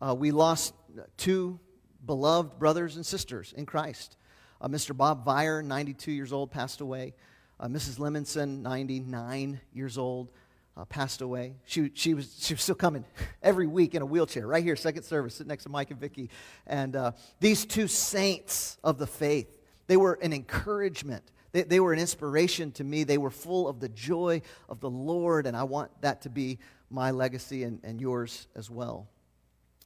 uh, 0.00 0.14
we 0.14 0.30
lost 0.30 0.74
two 1.18 1.60
beloved 2.04 2.58
brothers 2.58 2.96
and 2.96 3.04
sisters 3.04 3.52
in 3.54 3.66
Christ. 3.66 4.16
Uh, 4.60 4.68
Mr. 4.68 4.96
Bob 4.96 5.24
Vire, 5.24 5.62
92 5.62 6.12
years 6.12 6.32
old, 6.32 6.50
passed 6.50 6.80
away. 6.80 7.14
Uh, 7.60 7.68
Mrs. 7.68 7.98
Lemonson, 7.98 8.62
99 8.62 9.60
years 9.74 9.98
old, 9.98 10.30
uh, 10.78 10.86
passed 10.86 11.20
away. 11.20 11.56
She, 11.66 11.90
she, 11.92 12.14
was, 12.14 12.34
she 12.40 12.54
was 12.54 12.62
still 12.62 12.74
coming 12.74 13.04
every 13.42 13.66
week 13.66 13.94
in 13.94 14.00
a 14.00 14.06
wheelchair, 14.06 14.46
right 14.46 14.64
here, 14.64 14.76
second 14.76 15.02
service, 15.02 15.34
sitting 15.34 15.48
next 15.48 15.64
to 15.64 15.68
Mike 15.68 15.90
and 15.90 16.00
Vicky. 16.00 16.30
And 16.66 16.96
uh, 16.96 17.12
these 17.38 17.66
two 17.66 17.86
saints 17.86 18.78
of 18.82 18.96
the 18.96 19.06
faith, 19.06 19.46
they 19.88 19.98
were 19.98 20.18
an 20.22 20.32
encouragement. 20.32 21.22
They, 21.52 21.64
they 21.64 21.80
were 21.80 21.92
an 21.92 21.98
inspiration 21.98 22.72
to 22.72 22.84
me. 22.84 23.04
They 23.04 23.18
were 23.18 23.30
full 23.30 23.68
of 23.68 23.78
the 23.78 23.90
joy 23.90 24.40
of 24.70 24.80
the 24.80 24.88
Lord, 24.88 25.46
and 25.46 25.54
I 25.54 25.64
want 25.64 25.90
that 26.00 26.22
to 26.22 26.30
be 26.30 26.60
my 26.88 27.10
legacy 27.10 27.64
and, 27.64 27.78
and 27.84 28.00
yours 28.00 28.48
as 28.56 28.70
well. 28.70 29.06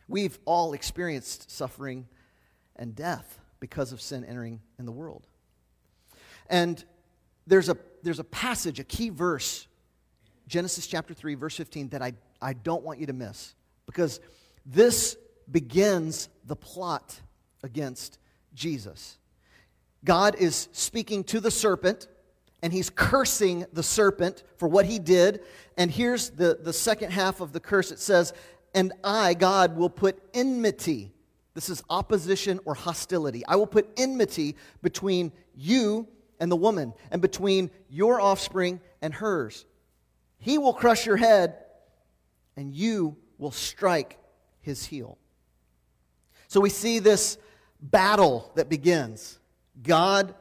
We've 0.07 0.39
all 0.45 0.75
experienced 0.75 1.51
suffering 1.51 2.07
and 2.77 2.95
death 2.95 3.41
because 3.59 3.91
of 3.91 4.01
sin 4.01 4.25
entering 4.25 4.61
in 4.79 4.87
the 4.87 4.93
world. 4.93 5.27
And 6.49 6.85
there's 7.47 7.69
a, 7.69 7.77
there's 8.03 8.19
a 8.19 8.25
passage, 8.25 8.81
a 8.81 8.85
key 8.85 9.11
verse, 9.11 9.67
Genesis 10.47 10.87
chapter 10.87 11.15
3, 11.15 11.35
verse 11.35 11.57
15, 11.57 11.89
that 11.91 12.03
I, 12.03 12.13
I 12.41 12.53
don't 12.53 12.83
want 12.83 12.99
you 12.99 13.07
to 13.07 13.13
miss 13.13 13.55
because 13.87 14.21
this 14.67 15.17
begins 15.51 16.29
the 16.47 16.57
plot 16.57 17.21
against 17.63 18.19
Jesus. 18.55 19.19
God 20.05 20.37
is 20.37 20.69
speaking 20.73 21.25
to 21.25 21.41
the 21.41 21.51
serpent 21.51 22.09
and 22.63 22.73
he's 22.73 22.91
cursing 22.91 23.67
the 23.73 23.83
serpent 23.83 24.43
for 24.57 24.69
what 24.69 24.87
he 24.87 24.99
did. 24.99 25.43
And 25.77 25.91
here's 25.91 26.31
the, 26.31 26.59
the 26.63 26.73
second 26.73 27.13
half 27.13 27.41
of 27.41 27.53
the 27.53 27.61
curse 27.61 27.91
it 27.91 27.99
says, 27.99 28.33
and 28.75 28.93
I, 29.03 29.35
God, 29.35 29.77
will 29.77 29.91
put 29.91 30.19
enmity. 30.33 31.13
This 31.55 31.69
is 31.69 31.83
opposition 31.89 32.61
or 32.65 32.75
hostility. 32.75 33.45
I 33.47 33.57
will 33.57 33.67
put 33.67 33.89
enmity 33.97 34.57
between 34.83 35.31
you 35.55 36.09
and 36.41 36.51
the 36.51 36.57
woman, 36.57 36.93
and 37.11 37.23
between 37.23 37.71
your 37.89 38.21
offspring 38.21 38.81
and 39.01 39.15
hers. 39.15 39.65
He 40.39 40.59
will 40.59 40.75
crush 40.75 41.07
your 41.07 41.17
head, 41.17 41.57
and 42.57 42.73
you 42.73 43.17
will 43.39 43.51
strike 43.51 44.19
his 44.61 44.85
heel. 44.85 45.19
So 46.49 46.61
we 46.61 46.71
see 46.71 46.99
this 46.99 47.39
battle 47.81 48.53
that 48.55 48.69
begins 48.69 49.39
God 49.83 50.35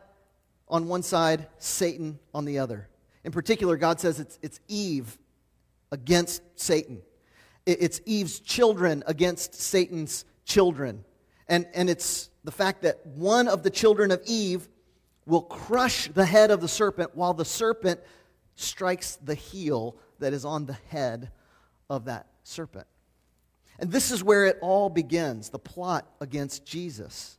on 0.68 0.88
one 0.88 1.04
side, 1.04 1.48
Satan 1.58 2.20
on 2.34 2.46
the 2.46 2.60
other. 2.60 2.90
In 3.24 3.32
particular, 3.32 3.78
God 3.78 4.00
says 4.00 4.20
it's, 4.20 4.40
it's 4.42 4.60
Eve 4.68 5.18
against 5.92 6.42
Satan. 6.56 7.02
It's 7.66 8.02
Eve's 8.06 8.40
children 8.40 9.04
against 9.08 9.56
Satan's 9.56 10.26
children. 10.46 11.06
And, 11.48 11.68
and 11.74 11.90
it's 11.90 12.30
the 12.44 12.52
fact 12.52 12.82
that 12.82 13.06
one 13.06 13.48
of 13.48 13.64
the 13.64 13.70
children 13.70 14.12
of 14.12 14.22
Eve 14.26 14.68
will 15.26 15.42
crush 15.42 16.08
the 16.10 16.26
head 16.26 16.52
of 16.52 16.62
the 16.62 16.68
serpent 16.68 17.16
while 17.16 17.34
the 17.34 17.46
serpent 17.46 18.00
strikes 18.56 19.16
the 19.18 19.36
heel 19.36 19.96
that 20.20 20.34
is 20.34 20.46
on 20.46 20.66
the 20.66 20.78
head 20.90 21.32
of 21.90 22.06
that 22.06 22.28
serpent. 22.44 22.88
And 23.80 23.92
this 23.92 24.12
is 24.12 24.24
where 24.24 24.46
it 24.46 24.58
all 24.62 24.90
begins 24.90 25.50
the 25.50 25.60
plot 25.60 26.08
against 26.22 26.66
Jesus. 26.66 27.38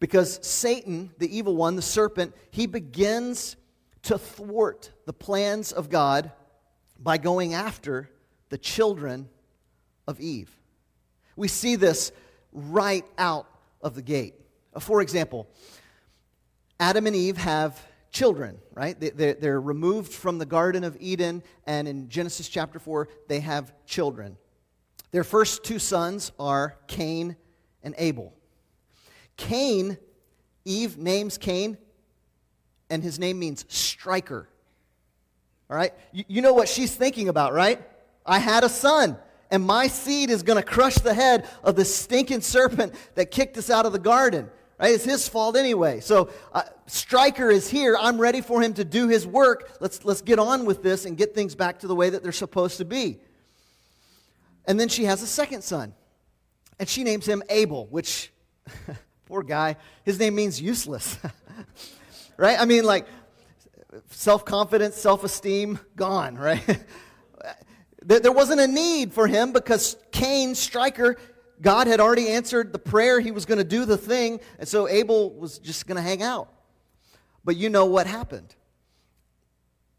Because 0.00 0.44
Satan, 0.46 1.10
the 1.18 1.36
evil 1.36 1.56
one, 1.56 1.76
the 1.76 1.82
serpent, 1.82 2.34
he 2.50 2.66
begins 2.66 3.56
to 4.02 4.18
thwart 4.18 4.90
the 5.06 5.12
plans 5.12 5.72
of 5.72 5.90
God 5.90 6.32
by 6.98 7.18
going 7.18 7.54
after 7.54 8.10
the 8.48 8.58
children 8.58 9.28
of 10.06 10.20
Eve. 10.20 10.50
We 11.36 11.48
see 11.48 11.76
this 11.76 12.12
right 12.52 13.04
out 13.18 13.48
of 13.80 13.94
the 13.94 14.02
gate. 14.02 14.34
For 14.78 15.00
example, 15.02 15.48
Adam 16.80 17.06
and 17.06 17.14
Eve 17.14 17.36
have 17.36 17.80
children, 18.10 18.58
right? 18.74 18.96
They're 18.98 19.60
removed 19.60 20.12
from 20.12 20.38
the 20.38 20.46
Garden 20.46 20.84
of 20.84 20.96
Eden, 21.00 21.42
and 21.66 21.88
in 21.88 22.08
Genesis 22.08 22.48
chapter 22.48 22.78
4, 22.78 23.08
they 23.28 23.40
have 23.40 23.72
children. 23.86 24.36
Their 25.10 25.24
first 25.24 25.64
two 25.64 25.78
sons 25.78 26.32
are 26.38 26.76
Cain 26.86 27.36
and 27.82 27.94
Abel. 27.98 28.34
Cain, 29.36 29.98
Eve 30.64 30.96
names 30.96 31.38
Cain, 31.38 31.76
and 32.90 33.02
his 33.02 33.18
name 33.18 33.38
means 33.38 33.64
striker. 33.68 34.48
All 35.70 35.76
right? 35.76 35.92
You, 36.12 36.42
know 36.42 36.52
what 36.52 36.68
she's 36.68 36.94
thinking 36.94 37.28
about, 37.28 37.52
right? 37.52 37.82
I 38.24 38.38
had 38.38 38.64
a 38.64 38.68
son, 38.68 39.16
and 39.50 39.64
my 39.64 39.86
seed 39.86 40.30
is 40.30 40.42
going 40.42 40.62
to 40.62 40.68
crush 40.68 40.96
the 40.96 41.14
head 41.14 41.48
of 41.62 41.76
the 41.76 41.84
stinking 41.84 42.42
serpent 42.42 42.94
that 43.14 43.30
kicked 43.30 43.56
us 43.56 43.70
out 43.70 43.86
of 43.86 43.92
the 43.92 43.98
garden. 43.98 44.50
Right? 44.78 44.94
It's 44.94 45.04
his 45.04 45.28
fault 45.28 45.56
anyway. 45.56 46.00
So, 46.00 46.30
uh, 46.52 46.62
Striker 46.86 47.50
is 47.50 47.70
here. 47.70 47.96
I'm 47.98 48.18
ready 48.18 48.40
for 48.40 48.60
him 48.60 48.74
to 48.74 48.84
do 48.84 49.08
his 49.08 49.26
work. 49.26 49.76
Let's, 49.80 50.04
let's 50.04 50.20
get 50.20 50.38
on 50.38 50.64
with 50.64 50.82
this 50.82 51.04
and 51.04 51.16
get 51.16 51.34
things 51.34 51.54
back 51.54 51.80
to 51.80 51.86
the 51.86 51.94
way 51.94 52.10
that 52.10 52.22
they're 52.22 52.32
supposed 52.32 52.78
to 52.78 52.84
be. 52.84 53.18
And 54.66 54.80
then 54.80 54.88
she 54.88 55.04
has 55.04 55.22
a 55.22 55.26
second 55.26 55.62
son, 55.62 55.94
and 56.78 56.88
she 56.88 57.04
names 57.04 57.26
him 57.26 57.42
Abel, 57.48 57.86
which, 57.90 58.32
poor 59.26 59.42
guy, 59.42 59.76
his 60.04 60.18
name 60.18 60.34
means 60.34 60.60
useless. 60.60 61.18
right? 62.36 62.58
I 62.58 62.64
mean, 62.64 62.84
like, 62.84 63.06
self 64.10 64.44
confidence, 64.44 64.96
self 64.96 65.22
esteem, 65.22 65.78
gone, 65.96 66.36
right? 66.38 66.84
There 68.02 68.32
wasn't 68.32 68.60
a 68.60 68.66
need 68.66 69.14
for 69.14 69.26
him 69.26 69.52
because 69.52 69.96
Cain, 70.12 70.54
Striker, 70.54 71.16
God 71.64 71.86
had 71.86 71.98
already 71.98 72.28
answered 72.28 72.74
the 72.74 72.78
prayer. 72.78 73.20
He 73.20 73.30
was 73.30 73.46
going 73.46 73.56
to 73.58 73.64
do 73.64 73.86
the 73.86 73.96
thing. 73.96 74.38
And 74.58 74.68
so 74.68 74.86
Abel 74.86 75.30
was 75.30 75.58
just 75.58 75.86
going 75.86 75.96
to 75.96 76.02
hang 76.02 76.22
out. 76.22 76.52
But 77.42 77.56
you 77.56 77.70
know 77.70 77.86
what 77.86 78.06
happened. 78.06 78.54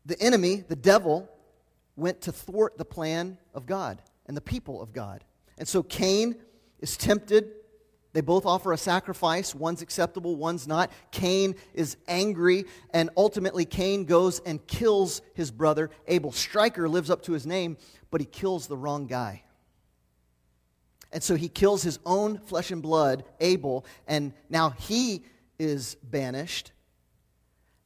The 0.05 0.17
enemy, 0.21 0.63
the 0.67 0.75
devil, 0.75 1.27
went 1.95 2.21
to 2.21 2.31
thwart 2.31 2.77
the 2.77 2.85
plan 2.85 3.39
of 3.55 3.65
God 3.65 3.99
and 4.27 4.37
the 4.37 4.41
people 4.41 4.79
of 4.79 4.93
God. 4.93 5.23
And 5.57 5.67
so 5.67 5.81
Cain 5.81 6.35
is 6.79 6.97
tempted. 6.97 7.51
They 8.13 8.21
both 8.21 8.45
offer 8.45 8.71
a 8.71 8.77
sacrifice. 8.77 9.55
One's 9.55 9.81
acceptable, 9.81 10.35
one's 10.35 10.67
not. 10.67 10.91
Cain 11.09 11.55
is 11.73 11.97
angry, 12.07 12.65
and 12.93 13.09
ultimately, 13.17 13.65
Cain 13.65 14.05
goes 14.05 14.39
and 14.45 14.65
kills 14.67 15.21
his 15.33 15.49
brother 15.49 15.89
Abel. 16.07 16.31
Striker 16.31 16.87
lives 16.87 17.09
up 17.09 17.23
to 17.23 17.33
his 17.33 17.47
name, 17.47 17.75
but 18.11 18.21
he 18.21 18.27
kills 18.27 18.67
the 18.67 18.77
wrong 18.77 19.07
guy. 19.07 19.43
And 21.15 21.23
so 21.23 21.35
he 21.35 21.47
kills 21.47 21.81
his 21.81 21.97
own 22.05 22.39
flesh 22.39 22.71
and 22.71 22.81
blood, 22.81 23.23
Abel, 23.39 23.85
and 24.05 24.33
now 24.49 24.71
he 24.71 25.23
is 25.57 25.95
banished. 26.03 26.73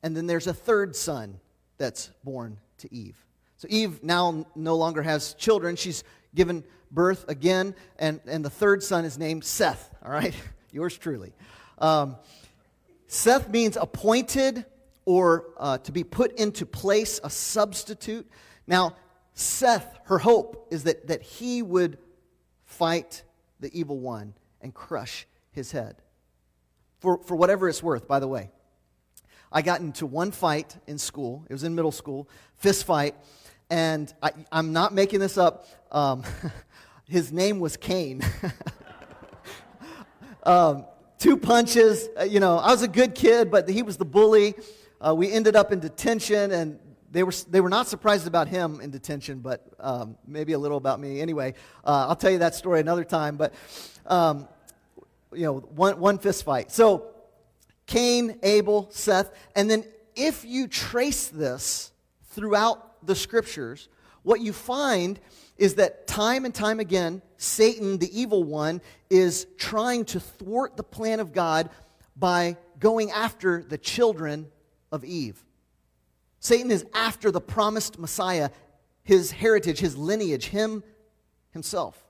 And 0.02 0.18
then 0.18 0.26
there's 0.26 0.48
a 0.48 0.54
third 0.54 0.96
son 0.96 1.40
that's 1.78 2.10
born 2.24 2.58
to 2.80 2.92
Eve. 2.92 3.24
So 3.58 3.68
Eve 3.70 4.04
now 4.04 4.48
no 4.56 4.78
longer 4.78 5.04
has 5.04 5.36
children. 5.36 5.76
She's 5.76 6.04
given 6.34 6.64
birth 6.90 7.30
again, 7.30 7.76
and, 8.00 8.20
and 8.26 8.44
the 8.44 8.50
third 8.50 8.82
son 8.82 9.06
is 9.06 9.20
named 9.20 9.46
Seth, 9.46 9.94
all 10.04 10.12
right? 10.12 10.34
Yours 10.72 10.98
truly. 10.98 11.32
Um, 11.78 12.16
Seth 13.06 13.48
means 13.48 13.78
appointed 13.78 14.66
or 15.06 15.46
uh, 15.60 15.78
to 15.78 15.92
be 15.92 16.04
put 16.04 16.40
into 16.40 16.66
place, 16.66 17.20
a 17.24 17.30
substitute. 17.30 18.28
Now, 18.66 18.96
Seth, 19.36 20.00
her 20.06 20.18
hope 20.18 20.70
is 20.72 20.86
that, 20.86 21.06
that 21.10 21.22
he 21.22 21.62
would 21.62 22.00
fight 22.70 23.24
the 23.60 23.70
evil 23.78 24.00
one 24.00 24.36
and 24.62 24.74
crush 24.74 25.26
his 25.52 25.72
head. 25.72 25.96
For, 27.00 27.22
for 27.24 27.36
whatever 27.36 27.68
it's 27.68 27.82
worth, 27.82 28.08
by 28.08 28.20
the 28.20 28.28
way. 28.28 28.52
I 29.52 29.64
got 29.64 29.82
into 29.82 30.06
one 30.06 30.32
fight 30.32 30.78
in 30.86 31.00
school. 31.00 31.46
It 31.50 31.54
was 31.54 31.64
in 31.64 31.74
middle 31.74 31.92
school, 31.92 32.30
fist 32.58 32.86
fight. 32.86 33.16
And 33.72 34.14
I, 34.22 34.32
am 34.52 34.72
not 34.72 34.94
making 34.94 35.20
this 35.20 35.38
up. 35.38 35.68
Um, 35.92 36.24
his 37.06 37.34
name 37.34 37.60
was 37.60 37.76
Cain. 37.76 38.22
um, 40.44 40.86
two 41.18 41.38
punches. 41.38 42.08
Uh, 42.20 42.24
you 42.24 42.40
know, 42.40 42.58
I 42.58 42.72
was 42.72 42.84
a 42.84 42.88
good 42.88 43.16
kid, 43.16 43.50
but 43.50 43.68
he 43.68 43.82
was 43.82 43.98
the 43.98 44.06
bully. 44.06 44.54
Uh, 45.02 45.16
we 45.16 45.32
ended 45.32 45.56
up 45.56 45.72
in 45.72 45.80
detention, 45.80 46.52
and 46.52 46.80
they 47.12 47.24
were, 47.24 47.34
they 47.50 47.62
were 47.62 47.70
not 47.70 47.88
surprised 47.88 48.28
about 48.28 48.48
him 48.48 48.82
in 48.82 48.92
detention, 48.92 49.40
but 49.40 49.66
um, 49.80 50.18
maybe 50.28 50.54
a 50.54 50.60
little 50.60 50.78
about 50.78 51.00
me. 51.00 51.22
Anyway, 51.22 51.54
uh, 51.84 52.08
I'll 52.10 52.16
tell 52.16 52.32
you 52.32 52.40
that 52.40 52.56
story 52.56 52.80
another 52.80 53.04
time. 53.04 53.38
But, 53.38 53.54
um, 54.06 54.48
you 55.34 55.44
know, 55.44 55.58
one, 55.60 56.00
one 56.00 56.18
fist 56.20 56.44
fight. 56.44 56.72
So, 56.72 57.08
Cain, 57.86 58.38
Abel, 58.44 58.88
Seth. 58.92 59.32
And 59.56 59.70
then, 59.70 59.84
if 60.16 60.46
you 60.46 60.68
trace 60.68 61.28
this 61.28 61.92
throughout 62.32 63.06
the 63.06 63.16
scriptures, 63.16 63.90
what 64.24 64.42
you 64.42 64.54
find 64.54 65.20
is 65.58 65.76
that 65.76 66.08
time 66.08 66.46
and 66.46 66.54
time 66.54 66.80
again, 66.80 67.22
Satan, 67.38 67.98
the 67.98 68.20
evil 68.20 68.44
one, 68.44 68.82
is 69.10 69.48
trying 69.58 70.06
to 70.06 70.20
thwart 70.20 70.78
the 70.78 70.84
plan 70.84 71.20
of 71.20 71.34
God 71.34 71.70
by 72.16 72.58
going 72.80 73.12
after 73.12 73.64
the 73.64 73.78
children 73.78 74.48
of 74.92 75.04
Eve. 75.04 75.44
Satan 76.40 76.72
is 76.72 76.86
after 76.94 77.32
the 77.32 77.42
promised 77.42 78.00
Messiah, 78.00 78.50
his 79.04 79.32
heritage, 79.32 79.80
his 79.80 79.98
lineage, 79.98 80.48
him 80.48 80.84
himself. 81.52 82.06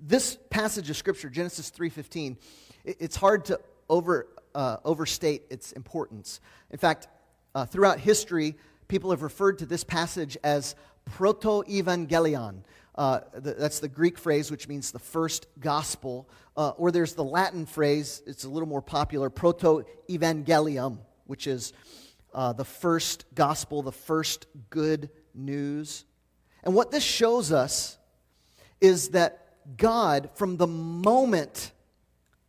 This 0.00 0.38
passage 0.50 0.88
of 0.90 0.96
scripture, 0.96 1.28
Genesis 1.28 1.70
3:15, 1.70 2.38
it's 2.84 3.16
hard 3.16 3.44
to 3.46 3.60
over, 3.88 4.28
uh, 4.54 4.78
overstate 4.84 5.44
its 5.50 5.72
importance. 5.72 6.40
In 6.70 6.78
fact, 6.78 7.08
uh, 7.54 7.66
throughout 7.66 8.00
history, 8.00 8.56
people 8.88 9.10
have 9.10 9.22
referred 9.22 9.58
to 9.58 9.66
this 9.66 9.84
passage 9.84 10.36
as 10.42 10.74
proto-evangelion. 11.04 12.62
Uh, 12.94 13.20
that's 13.34 13.78
the 13.78 13.88
Greek 13.88 14.18
phrase, 14.18 14.50
which 14.50 14.66
means 14.66 14.90
the 14.90 14.98
first 14.98 15.46
gospel. 15.60 16.28
Uh, 16.56 16.70
or 16.70 16.90
there's 16.90 17.14
the 17.14 17.24
Latin 17.24 17.64
phrase, 17.64 18.22
it's 18.26 18.44
a 18.44 18.48
little 18.48 18.68
more 18.68 18.82
popular, 18.82 19.30
proto-evangelium, 19.30 20.98
which 21.26 21.46
is 21.46 21.72
uh, 22.38 22.52
the 22.52 22.64
first 22.64 23.24
gospel, 23.34 23.82
the 23.82 23.90
first 23.90 24.46
good 24.70 25.10
news. 25.34 26.04
And 26.62 26.72
what 26.72 26.92
this 26.92 27.02
shows 27.02 27.50
us 27.50 27.98
is 28.80 29.08
that 29.08 29.56
God, 29.76 30.30
from 30.34 30.56
the 30.56 30.68
moment 30.68 31.72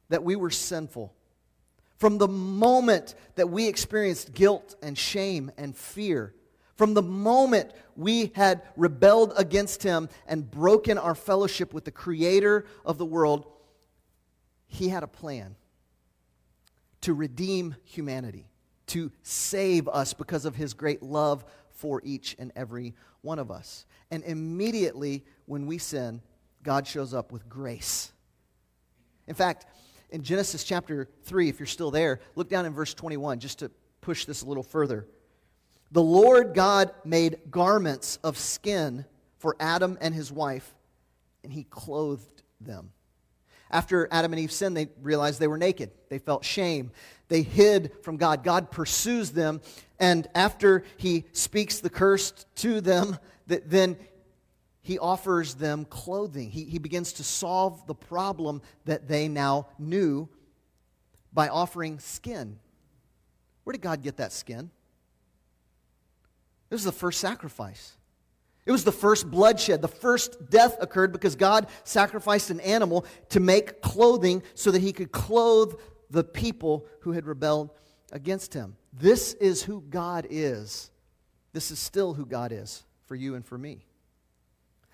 that 0.10 0.24
we 0.24 0.36
were 0.36 0.52
sinful, 0.52 1.12
from 1.98 2.20
the 2.20 2.28
moment 2.28 3.16
that 3.34 3.50
we 3.50 3.68
experienced 3.68 4.32
guilt 4.32 4.76
and 4.84 4.96
shame 4.96 5.52
and 5.58 5.76
fear, 5.76 6.36
from 6.76 6.94
the 6.94 7.02
moment 7.02 7.72
we 7.96 8.32
had 8.36 8.62
rebelled 8.78 9.34
against 9.38 9.82
Him 9.82 10.08
and 10.28 10.52
broken 10.52 11.00
our 11.00 11.16
fellowship 11.16 11.74
with 11.74 11.86
the 11.86 11.92
Creator 11.92 12.66
of 12.86 13.00
the 13.00 13.08
world, 13.08 13.48
He 14.68 14.90
had 14.90 15.02
a 15.02 15.08
plan 15.08 15.56
to 17.02 17.16
redeem 17.16 17.76
humanity 17.86 18.50
to 18.90 19.12
save 19.24 19.88
us 19.88 20.14
because 20.14 20.46
of 20.46 20.56
his 20.56 20.74
great 20.74 21.02
love 21.02 21.46
for 21.72 22.02
each 22.04 22.36
and 22.38 22.52
every 22.56 22.96
one 23.22 23.40
of 23.40 23.52
us. 23.52 23.86
And 24.12 24.24
immediately 24.24 25.24
when 25.46 25.66
we 25.66 25.78
sin, 25.78 26.22
God 26.64 26.86
shows 26.86 27.14
up 27.14 27.32
with 27.32 27.48
grace. 27.48 28.12
In 29.28 29.36
fact, 29.36 29.66
in 30.10 30.24
Genesis 30.24 30.64
chapter 30.64 31.08
3, 31.24 31.50
if 31.50 31.60
you're 31.60 31.68
still 31.68 31.92
there, 31.92 32.20
look 32.36 32.50
down 32.50 32.66
in 32.66 32.74
verse 32.74 32.94
21 32.94 33.40
just 33.40 33.60
to 33.60 33.72
push 34.02 34.26
this 34.26 34.42
a 34.42 34.46
little 34.46 34.64
further. 34.64 35.08
The 35.92 36.02
Lord 36.02 36.54
God 36.54 36.92
made 37.04 37.40
garments 37.50 38.18
of 38.24 38.38
skin 38.38 39.06
for 39.38 39.56
Adam 39.60 39.98
and 40.02 40.14
his 40.14 40.32
wife, 40.32 40.76
and 41.44 41.54
he 41.54 41.64
clothed 41.64 42.44
them. 42.60 42.92
After 43.72 44.08
Adam 44.12 44.34
and 44.34 44.40
Eve 44.40 44.52
sinned, 44.52 44.76
they 44.76 44.90
realized 45.02 45.40
they 45.40 45.48
were 45.48 45.58
naked. 45.58 45.92
They 46.10 46.18
felt 46.18 46.44
shame. 46.44 46.92
They 47.30 47.44
hid 47.44 47.92
from 48.04 48.18
God. 48.18 48.44
God 48.44 48.72
pursues 48.72 49.32
them. 49.32 49.62
And 50.00 50.28
after 50.36 50.84
he 50.98 51.26
speaks 51.32 51.80
the 51.80 51.90
curse 51.90 52.34
to 52.56 52.82
them, 52.82 53.18
that 53.48 53.70
then 53.70 53.98
he 54.82 54.98
offers 54.98 55.56
them 55.56 55.86
clothing. 55.86 56.50
He, 56.50 56.66
he 56.66 56.80
begins 56.80 57.14
to 57.14 57.24
solve 57.24 57.86
the 57.88 57.96
problem 57.96 58.62
that 58.86 59.08
they 59.08 59.28
now 59.28 59.68
knew 59.78 60.28
by 61.32 61.48
offering 61.48 62.00
skin. 62.00 62.60
Where 63.64 63.74
did 63.74 63.82
God 63.82 64.02
get 64.02 64.18
that 64.18 64.32
skin? 64.32 64.72
This 66.70 66.78
was 66.78 66.86
the 66.86 66.92
first 66.92 67.20
sacrifice. 67.20 67.96
It 68.66 68.72
was 68.72 68.84
the 68.84 68.92
first 68.92 69.30
bloodshed. 69.30 69.82
The 69.82 69.88
first 69.88 70.50
death 70.50 70.78
occurred 70.80 71.12
because 71.12 71.36
God 71.36 71.68
sacrificed 71.84 72.50
an 72.50 72.60
animal 72.60 73.06
to 73.30 73.40
make 73.40 73.82
clothing 73.82 74.44
so 74.54 74.72
that 74.72 74.82
he 74.82 74.94
could 74.94 75.12
clothe 75.12 75.74
the 76.10 76.24
people 76.24 76.86
who 77.02 77.12
had 77.12 77.26
rebelled 77.26 77.72
against 78.12 78.54
him. 78.54 78.76
This 78.94 79.34
is 79.34 79.64
who 79.64 79.82
God 79.90 80.28
is. 80.30 80.90
This 81.54 81.72
is 81.72 81.80
still 81.80 82.14
who 82.14 82.26
God 82.26 82.52
is 82.52 82.84
for 83.06 83.16
you 83.16 83.36
and 83.36 83.46
for 83.46 83.58
me. 83.58 83.86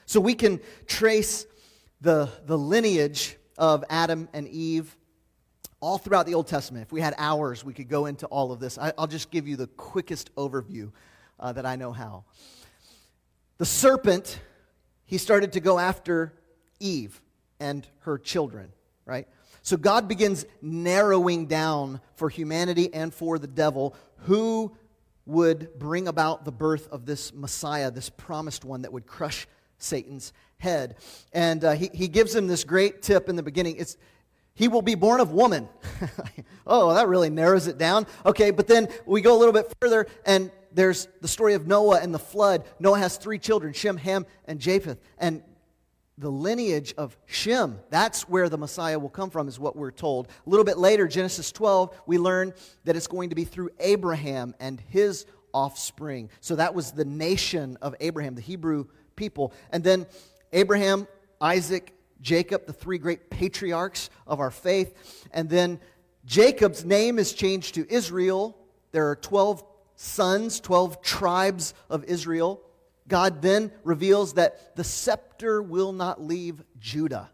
So 0.05 0.19
we 0.19 0.35
can 0.35 0.59
trace 0.85 1.45
the, 2.01 2.29
the 2.45 2.57
lineage 2.57 3.37
of 3.57 3.83
Adam 3.89 4.29
and 4.33 4.47
Eve 4.47 4.95
all 5.79 5.97
throughout 5.97 6.25
the 6.25 6.33
Old 6.33 6.47
Testament. 6.47 6.85
If 6.85 6.91
we 6.91 7.01
had 7.01 7.13
hours, 7.17 7.63
we 7.63 7.73
could 7.73 7.89
go 7.89 8.05
into 8.05 8.25
all 8.27 8.51
of 8.51 8.59
this. 8.59 8.77
I, 8.77 8.93
will 8.97 9.07
just 9.07 9.31
give 9.31 9.47
you 9.47 9.55
the 9.55 9.67
quickest 9.67 10.33
overview 10.35 10.91
uh, 11.39 11.53
that 11.53 11.65
I 11.65 11.75
know 11.75 11.91
how. 11.91 12.25
The 13.57 13.65
serpent, 13.65 14.39
he 15.05 15.17
started 15.17 15.53
to 15.53 15.59
go 15.59 15.79
after 15.79 16.33
Eve 16.79 17.21
and 17.59 17.87
her 17.99 18.17
children, 18.17 18.71
right? 19.05 19.27
So 19.65 19.77
God 19.77 20.07
begins 20.07 20.45
narrowing 20.61 21.47
down 21.47 21.99
for 22.17 22.29
humanity 22.29 22.93
and 22.93 23.11
for 23.11 23.39
the 23.39 23.47
devil 23.47 23.95
who 24.19 24.77
would 25.25 25.79
bring 25.79 26.07
about 26.07 26.45
the 26.45 26.51
birth 26.51 26.87
of 26.91 27.07
this 27.07 27.33
Messiah, 27.33 27.89
this 27.89 28.11
promised 28.11 28.63
one 28.63 28.83
that 28.83 28.93
would 28.93 29.07
crush 29.07 29.47
Satan's 29.79 30.33
head. 30.59 30.97
And 31.33 31.63
uh, 31.63 31.71
he, 31.71 31.89
he 31.91 32.07
gives 32.07 32.35
him 32.35 32.45
this 32.45 32.63
great 32.63 33.01
tip 33.01 33.27
in 33.27 33.35
the 33.35 33.41
beginning. 33.41 33.77
It's, 33.77 33.97
he 34.53 34.67
will 34.67 34.83
be 34.83 34.93
born 34.93 35.19
of 35.19 35.31
woman. 35.31 35.67
oh, 36.67 36.93
that 36.93 37.07
really 37.07 37.31
narrows 37.31 37.65
it 37.65 37.79
down. 37.79 38.05
Okay, 38.23 38.51
but 38.51 38.67
then 38.67 38.87
we 39.07 39.19
go 39.21 39.35
a 39.35 39.39
little 39.39 39.51
bit 39.51 39.73
further, 39.81 40.05
and 40.27 40.51
there's 40.73 41.07
the 41.21 41.27
story 41.27 41.55
of 41.55 41.65
Noah 41.65 42.01
and 42.01 42.13
the 42.13 42.19
flood. 42.19 42.65
Noah 42.79 42.99
has 42.99 43.17
three 43.17 43.39
children 43.39 43.73
Shem, 43.73 43.97
Ham, 43.97 44.27
and 44.45 44.59
Japheth. 44.59 44.99
And 45.17 45.41
the 46.17 46.31
lineage 46.31 46.93
of 46.97 47.17
Shem, 47.25 47.79
that's 47.89 48.29
where 48.29 48.47
the 48.47 48.57
Messiah 48.57 48.97
will 48.97 49.09
come 49.09 49.29
from, 49.29 49.47
is 49.47 49.59
what 49.59 49.75
we're 49.75 49.91
told. 49.91 50.27
A 50.27 50.49
little 50.49 50.63
bit 50.63 50.77
later, 50.77 51.07
Genesis 51.07 51.51
12, 51.51 51.93
we 52.05 52.17
learn 52.17 52.53
that 52.85 52.95
it's 52.95 53.07
going 53.07 53.29
to 53.29 53.35
be 53.35 53.43
through 53.43 53.71
Abraham 53.79 54.55
and 54.59 54.79
his 54.79 55.25
offspring. 55.53 56.29
So 56.39 56.55
that 56.55 56.73
was 56.73 56.91
the 56.91 57.05
nation 57.05 57.77
of 57.81 57.95
Abraham, 57.99 58.35
the 58.35 58.41
Hebrew 58.41 58.85
people. 59.15 59.53
And 59.71 59.83
then 59.83 60.05
Abraham, 60.53 61.07
Isaac, 61.41 61.93
Jacob, 62.21 62.65
the 62.65 62.73
three 62.73 62.97
great 62.97 63.29
patriarchs 63.29 64.09
of 64.25 64.39
our 64.39 64.51
faith. 64.51 65.27
And 65.31 65.49
then 65.49 65.79
Jacob's 66.25 66.85
name 66.85 67.19
is 67.19 67.33
changed 67.33 67.75
to 67.75 67.85
Israel. 67.93 68.57
There 68.91 69.09
are 69.09 69.15
12 69.17 69.63
sons, 69.95 70.59
12 70.59 71.01
tribes 71.01 71.73
of 71.89 72.03
Israel, 72.05 72.61
God 73.07 73.41
then 73.41 73.71
reveals 73.83 74.33
that 74.33 74.75
the 74.75 74.83
scepter 74.83 75.61
will 75.61 75.91
not 75.91 76.21
leave 76.21 76.63
Judah. 76.79 77.29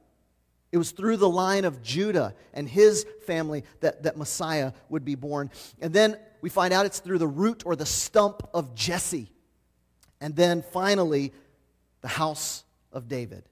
It 0.71 0.77
was 0.77 0.91
through 0.91 1.17
the 1.17 1.29
line 1.29 1.65
of 1.65 1.81
Judah 1.81 2.33
and 2.53 2.67
his 2.67 3.05
family 3.25 3.63
that, 3.81 4.03
that 4.03 4.17
Messiah 4.17 4.71
would 4.89 5.03
be 5.03 5.15
born. 5.15 5.49
And 5.81 5.93
then 5.93 6.17
we 6.41 6.49
find 6.49 6.73
out 6.73 6.85
it's 6.85 6.99
through 6.99 7.17
the 7.17 7.27
root 7.27 7.63
or 7.65 7.75
the 7.75 7.85
stump 7.85 8.41
of 8.53 8.73
Jesse. 8.73 9.31
And 10.21 10.35
then 10.35 10.61
finally, 10.61 11.33
the 12.01 12.07
house 12.07 12.63
of 12.93 13.07
David. 13.07 13.43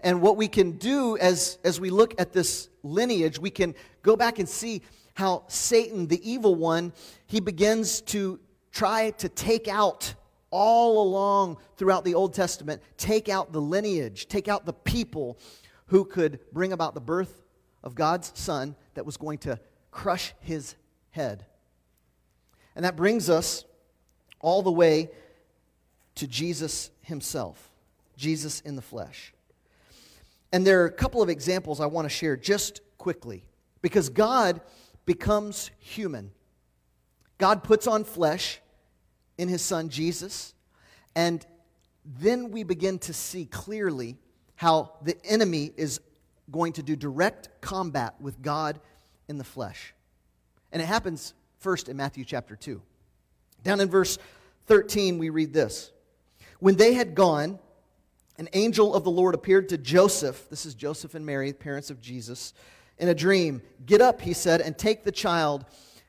And 0.00 0.20
what 0.20 0.36
we 0.36 0.48
can 0.48 0.72
do 0.72 1.16
as, 1.18 1.58
as 1.62 1.80
we 1.80 1.90
look 1.90 2.20
at 2.20 2.32
this 2.32 2.68
lineage, 2.82 3.38
we 3.38 3.50
can 3.50 3.74
go 4.02 4.16
back 4.16 4.40
and 4.40 4.48
see 4.48 4.82
how 5.14 5.44
Satan, 5.46 6.08
the 6.08 6.28
evil 6.28 6.54
one, 6.54 6.92
he 7.26 7.38
begins 7.38 8.00
to 8.00 8.40
try 8.72 9.10
to 9.10 9.28
take 9.28 9.68
out 9.68 10.14
all 10.50 11.02
along 11.02 11.58
throughout 11.76 12.04
the 12.04 12.14
Old 12.14 12.34
Testament, 12.34 12.82
take 12.96 13.28
out 13.28 13.52
the 13.52 13.60
lineage, 13.60 14.28
take 14.28 14.48
out 14.48 14.66
the 14.66 14.72
people 14.72 15.38
who 15.86 16.04
could 16.04 16.40
bring 16.52 16.72
about 16.72 16.94
the 16.94 17.00
birth 17.00 17.42
of 17.82 17.94
God's 17.94 18.32
Son 18.34 18.74
that 18.94 19.06
was 19.06 19.16
going 19.16 19.38
to 19.38 19.58
crush 19.90 20.34
his 20.40 20.74
head. 21.10 21.44
And 22.74 22.84
that 22.84 22.96
brings 22.96 23.28
us 23.28 23.64
all 24.40 24.62
the 24.62 24.72
way 24.72 25.10
to 26.16 26.26
Jesus 26.26 26.90
himself, 27.02 27.70
Jesus 28.16 28.60
in 28.60 28.76
the 28.76 28.82
flesh. 28.82 29.32
And 30.52 30.66
there 30.66 30.82
are 30.82 30.86
a 30.86 30.92
couple 30.92 31.22
of 31.22 31.28
examples 31.28 31.80
I 31.80 31.86
want 31.86 32.04
to 32.04 32.10
share 32.10 32.36
just 32.36 32.80
quickly 32.98 33.44
because 33.80 34.08
God 34.08 34.60
becomes 35.06 35.70
human. 35.78 36.30
God 37.38 37.64
puts 37.64 37.86
on 37.86 38.04
flesh 38.04 38.60
in 39.38 39.48
his 39.48 39.62
son 39.62 39.88
Jesus, 39.88 40.54
and 41.14 41.44
then 42.04 42.50
we 42.50 42.62
begin 42.62 42.98
to 43.00 43.12
see 43.12 43.44
clearly 43.46 44.18
how 44.56 44.92
the 45.02 45.16
enemy 45.24 45.72
is 45.76 46.00
going 46.50 46.72
to 46.74 46.82
do 46.82 46.96
direct 46.96 47.48
combat 47.60 48.14
with 48.20 48.42
God 48.42 48.80
in 49.28 49.38
the 49.38 49.44
flesh. 49.44 49.94
And 50.72 50.82
it 50.82 50.86
happens 50.86 51.34
first 51.58 51.88
in 51.88 51.96
Matthew 51.96 52.24
chapter 52.24 52.56
2. 52.56 52.82
Down 53.62 53.80
in 53.80 53.88
verse 53.88 54.18
13, 54.66 55.18
we 55.18 55.30
read 55.30 55.52
this 55.52 55.92
When 56.58 56.76
they 56.76 56.94
had 56.94 57.14
gone, 57.14 57.58
an 58.38 58.48
angel 58.54 58.94
of 58.94 59.04
the 59.04 59.10
Lord 59.10 59.34
appeared 59.34 59.68
to 59.68 59.78
Joseph. 59.78 60.48
This 60.50 60.66
is 60.66 60.74
Joseph 60.74 61.14
and 61.14 61.24
Mary, 61.24 61.52
parents 61.52 61.90
of 61.90 62.00
Jesus, 62.00 62.54
in 62.98 63.08
a 63.08 63.14
dream. 63.14 63.62
Get 63.86 64.00
up, 64.00 64.20
he 64.20 64.32
said, 64.32 64.60
and 64.60 64.76
take 64.76 65.04
the 65.04 65.12
child 65.12 65.64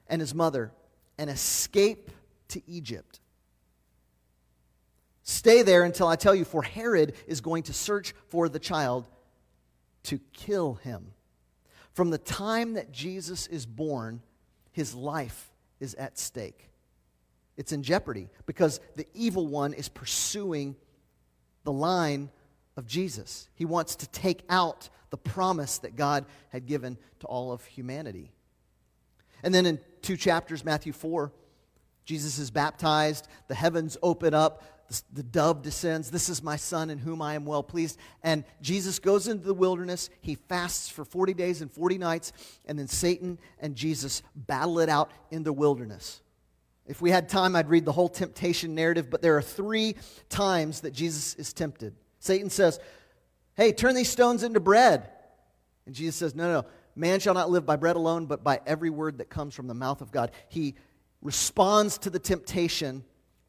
and 0.07 0.21
his 0.21 0.33
mother 0.33 0.71
and 1.17 1.29
escape 1.29 2.09
to 2.53 2.61
Egypt. 2.69 3.19
Stay 5.23 5.61
there 5.61 5.83
until 5.83 6.07
I 6.07 6.15
tell 6.15 6.35
you, 6.35 6.45
for 6.45 6.63
Herod 6.63 7.13
is 7.27 7.41
going 7.41 7.63
to 7.63 7.73
search 7.73 8.13
for 8.27 8.49
the 8.49 8.59
child 8.59 9.07
to 10.03 10.19
kill 10.33 10.75
him. 10.75 11.13
From 11.93 12.09
the 12.09 12.17
time 12.17 12.73
that 12.73 12.91
Jesus 12.91 13.47
is 13.47 13.65
born, 13.65 14.21
his 14.71 14.93
life 14.93 15.51
is 15.79 15.93
at 15.95 16.17
stake. 16.17 16.69
It's 17.55 17.71
in 17.71 17.83
jeopardy 17.83 18.29
because 18.45 18.79
the 18.95 19.07
evil 19.13 19.47
one 19.47 19.73
is 19.73 19.87
pursuing 19.87 20.75
the 21.63 21.71
line 21.71 22.29
of 22.75 22.87
Jesus. 22.87 23.47
He 23.53 23.65
wants 23.65 23.95
to 23.97 24.09
take 24.09 24.43
out 24.49 24.89
the 25.11 25.17
promise 25.17 25.77
that 25.79 25.95
God 25.95 26.25
had 26.49 26.65
given 26.65 26.97
to 27.19 27.27
all 27.27 27.51
of 27.51 27.63
humanity. 27.65 28.31
And 29.43 29.53
then 29.53 29.65
in 29.65 29.79
two 30.01 30.17
chapters, 30.17 30.65
Matthew 30.65 30.91
4, 30.91 31.31
Jesus 32.05 32.37
is 32.37 32.51
baptized, 32.51 33.27
the 33.47 33.55
heavens 33.55 33.97
open 34.01 34.33
up, 34.33 34.63
the 35.11 35.23
dove 35.23 35.61
descends. 35.61 36.11
This 36.11 36.29
is 36.29 36.43
my 36.43 36.55
son 36.55 36.89
in 36.89 36.99
whom 36.99 37.21
I 37.21 37.35
am 37.35 37.45
well 37.45 37.63
pleased. 37.63 37.97
And 38.21 38.43
Jesus 38.61 38.99
goes 38.99 39.27
into 39.27 39.45
the 39.45 39.53
wilderness. 39.53 40.09
He 40.21 40.35
fasts 40.35 40.89
for 40.89 41.05
40 41.05 41.33
days 41.33 41.61
and 41.61 41.71
40 41.71 41.97
nights. 41.97 42.33
And 42.65 42.77
then 42.77 42.87
Satan 42.87 43.39
and 43.59 43.75
Jesus 43.75 44.21
battle 44.35 44.79
it 44.79 44.89
out 44.89 45.11
in 45.31 45.43
the 45.43 45.53
wilderness. 45.53 46.21
If 46.85 47.01
we 47.01 47.11
had 47.11 47.29
time, 47.29 47.55
I'd 47.55 47.69
read 47.69 47.85
the 47.85 47.93
whole 47.93 48.09
temptation 48.09 48.75
narrative, 48.75 49.09
but 49.09 49.21
there 49.21 49.37
are 49.37 49.41
three 49.41 49.95
times 50.29 50.81
that 50.81 50.91
Jesus 50.91 51.33
is 51.35 51.53
tempted. 51.53 51.95
Satan 52.19 52.49
says, 52.49 52.79
Hey, 53.55 53.71
turn 53.71 53.95
these 53.95 54.09
stones 54.09 54.43
into 54.43 54.59
bread. 54.59 55.09
And 55.85 55.95
Jesus 55.95 56.15
says, 56.15 56.35
No, 56.35 56.51
no, 56.51 56.65
man 56.95 57.19
shall 57.19 57.33
not 57.33 57.49
live 57.49 57.65
by 57.65 57.77
bread 57.77 57.95
alone, 57.95 58.25
but 58.25 58.43
by 58.43 58.59
every 58.65 58.89
word 58.89 59.19
that 59.19 59.29
comes 59.29 59.55
from 59.55 59.67
the 59.67 59.73
mouth 59.73 60.01
of 60.01 60.11
God. 60.11 60.31
He 60.49 60.75
responds 61.23 61.97
to 61.99 62.09
the 62.09 62.19
temptation 62.19 63.03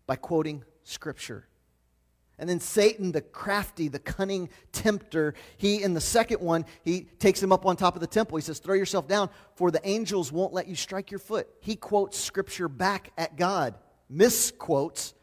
by 0.07 0.17
quoting 0.17 0.65
Scripture. 0.85 1.47
And 2.39 2.49
then 2.51 2.59
Satan, 2.59 3.13
the 3.13 3.21
crafty, 3.21 3.89
the 3.89 4.01
cunning 4.01 4.49
tempter, 4.73 5.35
he, 5.57 5.83
in 5.83 5.95
the 5.95 6.01
second 6.01 6.41
one, 6.41 6.65
he 6.83 7.03
takes 7.03 7.41
him 7.41 7.53
up 7.53 7.65
on 7.65 7.77
top 7.77 7.95
of 7.95 8.01
the 8.01 8.09
temple. 8.09 8.37
He 8.37 8.43
says, 8.43 8.59
Throw 8.59 8.75
yourself 8.75 9.07
down, 9.07 9.31
for 9.55 9.71
the 9.71 9.87
angels 9.87 10.33
won't 10.33 10.53
let 10.53 10.67
you 10.67 10.75
strike 10.75 11.11
your 11.11 11.21
foot. 11.21 11.49
He 11.61 11.77
quotes 11.77 12.19
scripture 12.19 12.69
back 12.69 13.13
at 13.17 13.37
God, 13.37 13.77
misquotes. 14.09 15.15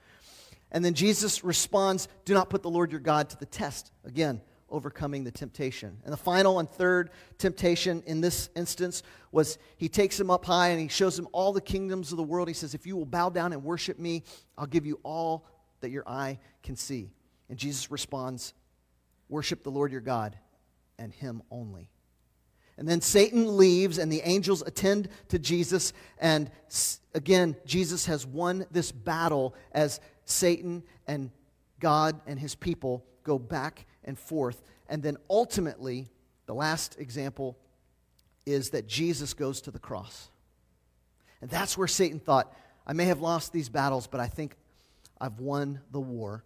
And 0.72 0.86
then 0.86 0.94
Jesus 0.94 1.44
responds, 1.44 2.08
Do 2.24 2.34
not 2.34 2.50
put 2.50 2.62
the 2.62 2.70
Lord 2.70 2.92
your 2.92 3.02
God 3.02 3.30
to 3.32 3.38
the 3.38 3.46
test. 3.46 3.92
Again, 4.06 4.42
overcoming 4.72 5.24
the 5.24 5.32
temptation. 5.32 5.98
And 6.04 6.14
the 6.14 6.18
final 6.18 6.60
and 6.60 6.70
third 6.70 7.12
temptation 7.38 8.04
in 8.06 8.22
this 8.22 8.50
instance 8.56 9.04
was 9.32 9.58
he 9.78 9.90
takes 9.90 10.20
him 10.20 10.32
up 10.32 10.46
high 10.46 10.70
and 10.70 10.80
he 10.80 10.88
shows 10.88 11.18
him 11.18 11.28
all 11.32 11.54
the 11.54 11.62
kingdoms 11.62 12.12
of 12.12 12.18
the 12.18 12.24
world. 12.24 12.48
He 12.48 12.54
says, 12.54 12.74
If 12.74 12.88
you 12.88 12.96
will 12.96 13.06
bow 13.06 13.30
down 13.30 13.54
and 13.54 13.64
worship 13.64 14.00
me, 14.00 14.24
I'll 14.58 14.68
give 14.68 14.86
you 14.86 15.00
all 15.04 15.46
that 15.82 15.92
your 15.92 16.08
eye 16.08 16.40
can 16.64 16.76
see. 16.76 17.12
And 17.50 17.58
Jesus 17.58 17.92
responds, 17.92 18.54
Worship 19.30 19.64
the 19.64 19.72
Lord 19.72 19.92
your 19.92 20.02
God 20.02 20.38
and 20.98 21.14
him 21.14 21.42
only. 21.52 21.90
And 22.78 22.88
then 22.88 23.02
Satan 23.02 23.58
leaves, 23.58 24.00
and 24.00 24.12
the 24.12 24.22
angels 24.22 24.64
attend 24.64 25.10
to 25.28 25.38
Jesus. 25.38 25.94
And 26.18 26.50
again, 27.14 27.56
Jesus 27.66 28.08
has 28.08 28.26
won 28.26 28.66
this 28.72 28.92
battle 28.92 29.54
as 29.72 30.00
Satan 30.26 30.84
and 31.06 31.32
God 31.80 32.22
and 32.26 32.40
his 32.40 32.56
people 32.56 33.06
go 33.24 33.38
back 33.38 33.86
and 34.04 34.18
forth. 34.18 34.62
And 34.90 35.02
then 35.02 35.18
ultimately, 35.30 36.08
the 36.46 36.54
last 36.54 37.00
example 37.00 37.58
is 38.46 38.72
that 38.72 38.88
Jesus 38.88 39.34
goes 39.34 39.62
to 39.62 39.72
the 39.72 39.80
cross. 39.80 40.30
And 41.42 41.50
that's 41.50 41.78
where 41.78 41.88
Satan 41.88 42.20
thought, 42.20 42.56
I 42.86 42.94
may 42.94 43.06
have 43.06 43.22
lost 43.22 43.54
these 43.54 43.70
battles, 43.70 44.08
but 44.08 44.20
I 44.20 44.28
think 44.28 44.56
I've 45.20 45.40
won 45.40 45.82
the 45.92 46.00
war. 46.00 46.44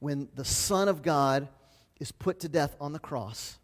When 0.00 0.28
the 0.34 0.44
Son 0.44 0.88
of 0.88 1.02
God 1.02 1.48
is 2.00 2.12
put 2.12 2.40
to 2.40 2.48
death 2.48 2.74
on 2.80 2.92
the 2.92 2.98
cross, 2.98 3.58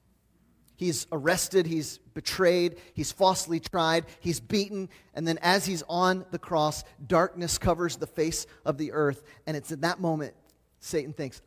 he's 0.77 1.07
arrested, 1.13 1.67
he's 1.67 1.99
betrayed, 1.99 2.77
he's 2.95 3.13
falsely 3.13 3.61
tried, 3.61 4.07
he's 4.21 4.41
beaten, 4.41 4.89
and 5.15 5.27
then 5.27 5.39
as 5.43 5.67
he's 5.67 5.83
on 5.89 6.25
the 6.31 6.39
cross, 6.39 6.85
darkness 7.07 7.59
covers 7.59 7.97
the 7.97 8.07
face 8.07 8.47
of 8.65 8.79
the 8.79 8.93
earth. 8.93 9.23
And 9.47 9.57
it's 9.57 9.73
in 9.73 9.81
that 9.81 10.01
moment 10.01 10.35
Satan 10.79 11.13
thinks, 11.13 11.43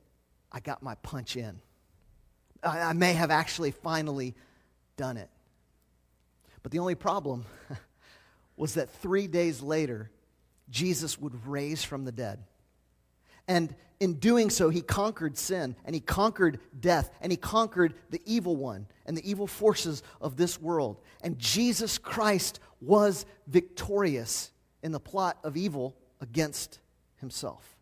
I 0.52 0.60
got 0.60 0.84
my 0.84 0.96
punch 0.96 1.36
in. 1.36 1.60
I, 2.64 2.94
may 2.94 3.14
have 3.14 3.32
actually 3.32 3.72
finally 3.72 4.36
done 4.98 5.18
it. 5.18 5.30
But 6.62 6.72
the 6.72 6.80
only 6.80 6.96
problem 6.96 7.46
was 8.58 8.76
that 8.76 8.90
three 9.02 9.28
days 9.28 9.62
later, 9.62 10.10
Jesus 10.70 11.20
would 11.20 11.46
raise 11.48 11.84
from 11.84 12.06
the 12.06 12.12
dead. 12.12 12.44
And 13.48 13.76
in 14.00 14.16
doing 14.16 14.50
so, 14.50 14.70
he 14.70 14.82
conquered 14.82 15.38
sin 15.38 15.76
and 15.86 15.94
he 15.94 16.00
conquered 16.00 16.60
death 16.80 17.10
and 17.22 17.32
he 17.32 17.38
conquered 17.38 17.94
the 18.10 18.22
evil 18.26 18.56
one 18.56 18.88
and 19.06 19.16
the 19.16 19.30
evil 19.30 19.48
forces 19.48 20.04
of 20.22 20.38
this 20.38 20.60
world. 20.60 21.02
And 21.22 21.38
Jesus 21.38 21.98
Christ 21.98 22.60
was 22.82 23.26
victorious 23.48 24.52
in 24.82 24.92
the 24.92 25.00
plot 25.00 25.38
of 25.44 25.56
evil 25.58 25.96
against 26.22 26.80
himself. 27.18 27.78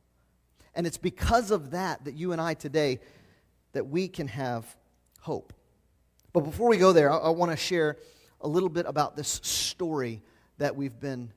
And 0.73 0.87
it's 0.87 0.97
because 0.97 1.51
of 1.51 1.71
that 1.71 2.05
that 2.05 2.15
you 2.15 2.31
and 2.31 2.41
I 2.41 2.53
today 2.53 2.99
that 3.73 3.87
we 3.87 4.07
can 4.07 4.27
have 4.27 4.75
hope. 5.19 5.53
But 6.33 6.41
before 6.41 6.69
we 6.69 6.77
go 6.77 6.93
there, 6.93 7.11
I, 7.11 7.17
I 7.17 7.29
want 7.29 7.51
to 7.51 7.57
share 7.57 7.97
a 8.41 8.47
little 8.47 8.69
bit 8.69 8.85
about 8.87 9.15
this 9.15 9.39
story 9.43 10.21
that 10.57 10.75
we've 10.75 10.99
been 10.99 11.31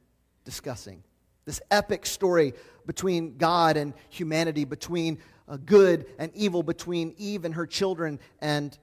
discussing. 0.45 1.03
This 1.45 1.61
epic 1.71 2.07
story 2.07 2.55
between 2.87 3.37
God 3.37 3.77
and 3.77 3.93
humanity, 4.09 4.65
between 4.65 5.19
uh, 5.49 5.59
good 5.65 6.07
and 6.19 6.33
evil, 6.35 6.63
between 6.63 7.15
Eve 7.19 7.45
and 7.45 7.55
her 7.55 7.67
children 7.67 8.19
and 8.41 8.77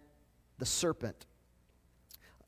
the 0.60 0.66
serpent. 0.66 1.26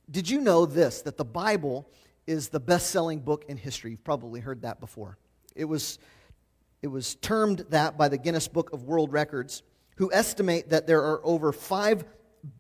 Did 0.10 0.30
you 0.30 0.42
know 0.42 0.66
this, 0.66 1.02
that 1.04 1.18
the 1.18 1.26
Bible 1.26 1.88
is 2.28 2.50
the 2.50 2.60
best 2.60 2.92
selling 2.92 3.20
book 3.20 3.46
in 3.48 3.58
history? 3.58 3.92
You've 3.92 4.04
probably 4.04 4.40
heard 4.40 4.62
that 4.62 4.80
before. 4.80 5.18
It 5.56 5.66
was, 5.66 5.98
it 6.82 6.88
was 6.88 7.16
termed 7.16 7.66
that 7.70 7.98
by 7.98 8.10
the 8.10 8.18
Guinness 8.18 8.48
Book 8.48 8.74
of 8.74 8.84
World 8.84 9.12
Records, 9.12 9.64
who 9.98 10.12
estimate 10.14 10.70
that 10.70 10.88
there 10.88 11.02
are 11.02 11.26
over 11.26 11.52
5 11.52 12.06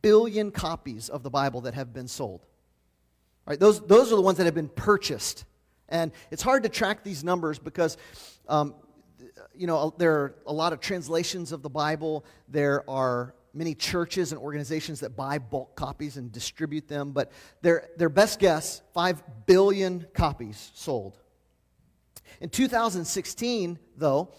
billion 0.01 0.51
copies 0.51 1.09
of 1.09 1.23
the 1.23 1.29
Bible 1.29 1.61
that 1.61 1.73
have 1.73 1.93
been 1.93 2.07
sold. 2.07 2.45
Right, 3.45 3.59
those, 3.59 3.81
those 3.81 4.11
are 4.13 4.15
the 4.15 4.21
ones 4.21 4.37
that 4.37 4.45
have 4.45 4.55
been 4.55 4.69
purchased. 4.69 5.43
And 5.89 6.11
it's 6.31 6.41
hard 6.41 6.63
to 6.63 6.69
track 6.69 7.03
these 7.03 7.23
numbers 7.23 7.59
because 7.59 7.97
um, 8.47 8.75
you 9.55 9.67
know, 9.67 9.93
there 9.97 10.13
are 10.13 10.35
a 10.47 10.53
lot 10.53 10.73
of 10.73 10.79
translations 10.79 11.51
of 11.51 11.61
the 11.61 11.69
Bible. 11.69 12.25
There 12.47 12.89
are 12.89 13.35
many 13.53 13.75
churches 13.75 14.31
and 14.31 14.41
organizations 14.41 15.01
that 15.01 15.15
buy 15.15 15.37
bulk 15.37 15.75
copies 15.75 16.17
and 16.17 16.31
distribute 16.31 16.87
them, 16.87 17.11
but 17.11 17.31
their, 17.61 17.89
their 17.97 18.09
best 18.09 18.39
guess 18.39 18.81
5 18.93 19.21
billion 19.45 20.07
copies 20.13 20.71
sold. 20.73 21.19
In 22.41 22.49
2016, 22.49 23.77
though, 23.95 24.33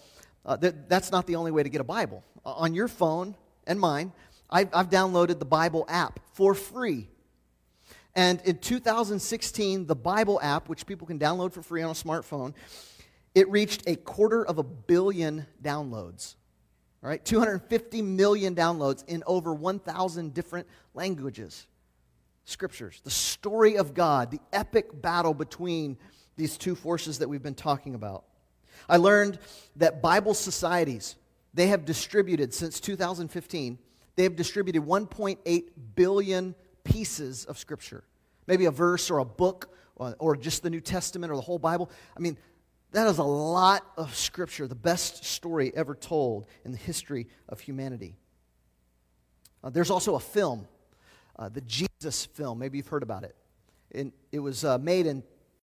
uh, 0.45 0.57
th- 0.57 0.75
that's 0.87 1.11
not 1.11 1.27
the 1.27 1.37
only 1.37 1.51
way 1.51 1.63
to 1.63 1.69
get 1.69 1.79
a 1.79 1.85
Bible. 1.85 2.23
Uh, 2.45 2.51
on 2.51 2.73
your 2.73 2.87
phone 2.87 3.35
and 3.65 3.79
mine, 3.79 4.11
I've, 4.49 4.69
I've 4.73 4.89
downloaded 4.89 5.39
the 5.39 5.45
Bible 5.45 5.85
app 5.89 6.19
for 6.33 6.53
free. 6.53 7.07
And 8.15 8.39
in 8.45 8.59
2016, 8.59 9.87
the 9.87 9.95
Bible 9.95 10.39
app, 10.41 10.69
which 10.69 10.85
people 10.85 11.07
can 11.07 11.19
download 11.19 11.51
for 11.51 11.61
free 11.61 11.81
on 11.81 11.91
a 11.91 11.93
smartphone, 11.93 12.53
it 13.33 13.49
reached 13.49 13.83
a 13.87 13.95
quarter 13.95 14.45
of 14.45 14.57
a 14.57 14.63
billion 14.63 15.45
downloads. 15.61 16.35
All 17.03 17.09
right, 17.09 17.23
250 17.23 18.01
million 18.01 18.55
downloads 18.55 19.05
in 19.07 19.23
over 19.27 19.53
1,000 19.53 20.33
different 20.33 20.67
languages. 20.93 21.67
Scriptures, 22.45 23.01
the 23.03 23.11
story 23.11 23.77
of 23.77 23.93
God, 23.93 24.31
the 24.31 24.39
epic 24.53 25.01
battle 25.01 25.33
between 25.33 25.97
these 26.37 26.57
two 26.57 26.75
forces 26.75 27.19
that 27.19 27.27
we've 27.27 27.43
been 27.43 27.55
talking 27.55 27.95
about. 27.95 28.23
I 28.87 28.97
learned 28.97 29.39
that 29.75 30.01
Bible 30.01 30.33
societies, 30.33 31.15
they 31.55 31.67
have 31.67 31.85
distributed 31.85 32.53
since 32.53 32.79
2015, 32.79 33.79
they 34.15 34.23
have 34.23 34.35
distributed 34.35 34.83
1.8 34.83 35.63
billion 35.95 36.53
pieces 36.83 37.45
of 37.45 37.57
Scripture. 37.57 38.03
Maybe 38.45 38.65
a 38.65 38.71
verse 38.71 39.09
or 39.09 39.19
a 39.19 39.25
book 39.25 39.73
or, 39.95 40.15
or 40.19 40.35
just 40.35 40.61
the 40.61 40.69
New 40.69 40.81
Testament 40.81 41.31
or 41.31 41.35
the 41.35 41.41
whole 41.41 41.57
Bible. 41.57 41.89
I 42.15 42.19
mean, 42.19 42.37
that 42.91 43.07
is 43.07 43.17
a 43.17 43.23
lot 43.23 43.85
of 43.97 44.15
scripture, 44.15 44.67
the 44.67 44.75
best 44.75 45.25
story 45.25 45.71
ever 45.75 45.95
told 45.95 46.45
in 46.63 46.71
the 46.71 46.77
history 46.77 47.27
of 47.49 47.59
humanity. 47.59 48.15
Uh, 49.63 49.69
there's 49.69 49.89
also 49.89 50.15
a 50.15 50.19
film, 50.19 50.67
uh, 51.37 51.49
the 51.49 51.61
Jesus 51.61 52.25
film. 52.25 52.59
Maybe 52.59 52.77
you've 52.77 52.87
heard 52.87 53.03
about 53.03 53.23
it. 53.23 53.35
And 53.91 54.13
it 54.31 54.39
was 54.39 54.63
uh, 54.63 54.77
made 54.77 55.07
in 55.07 55.23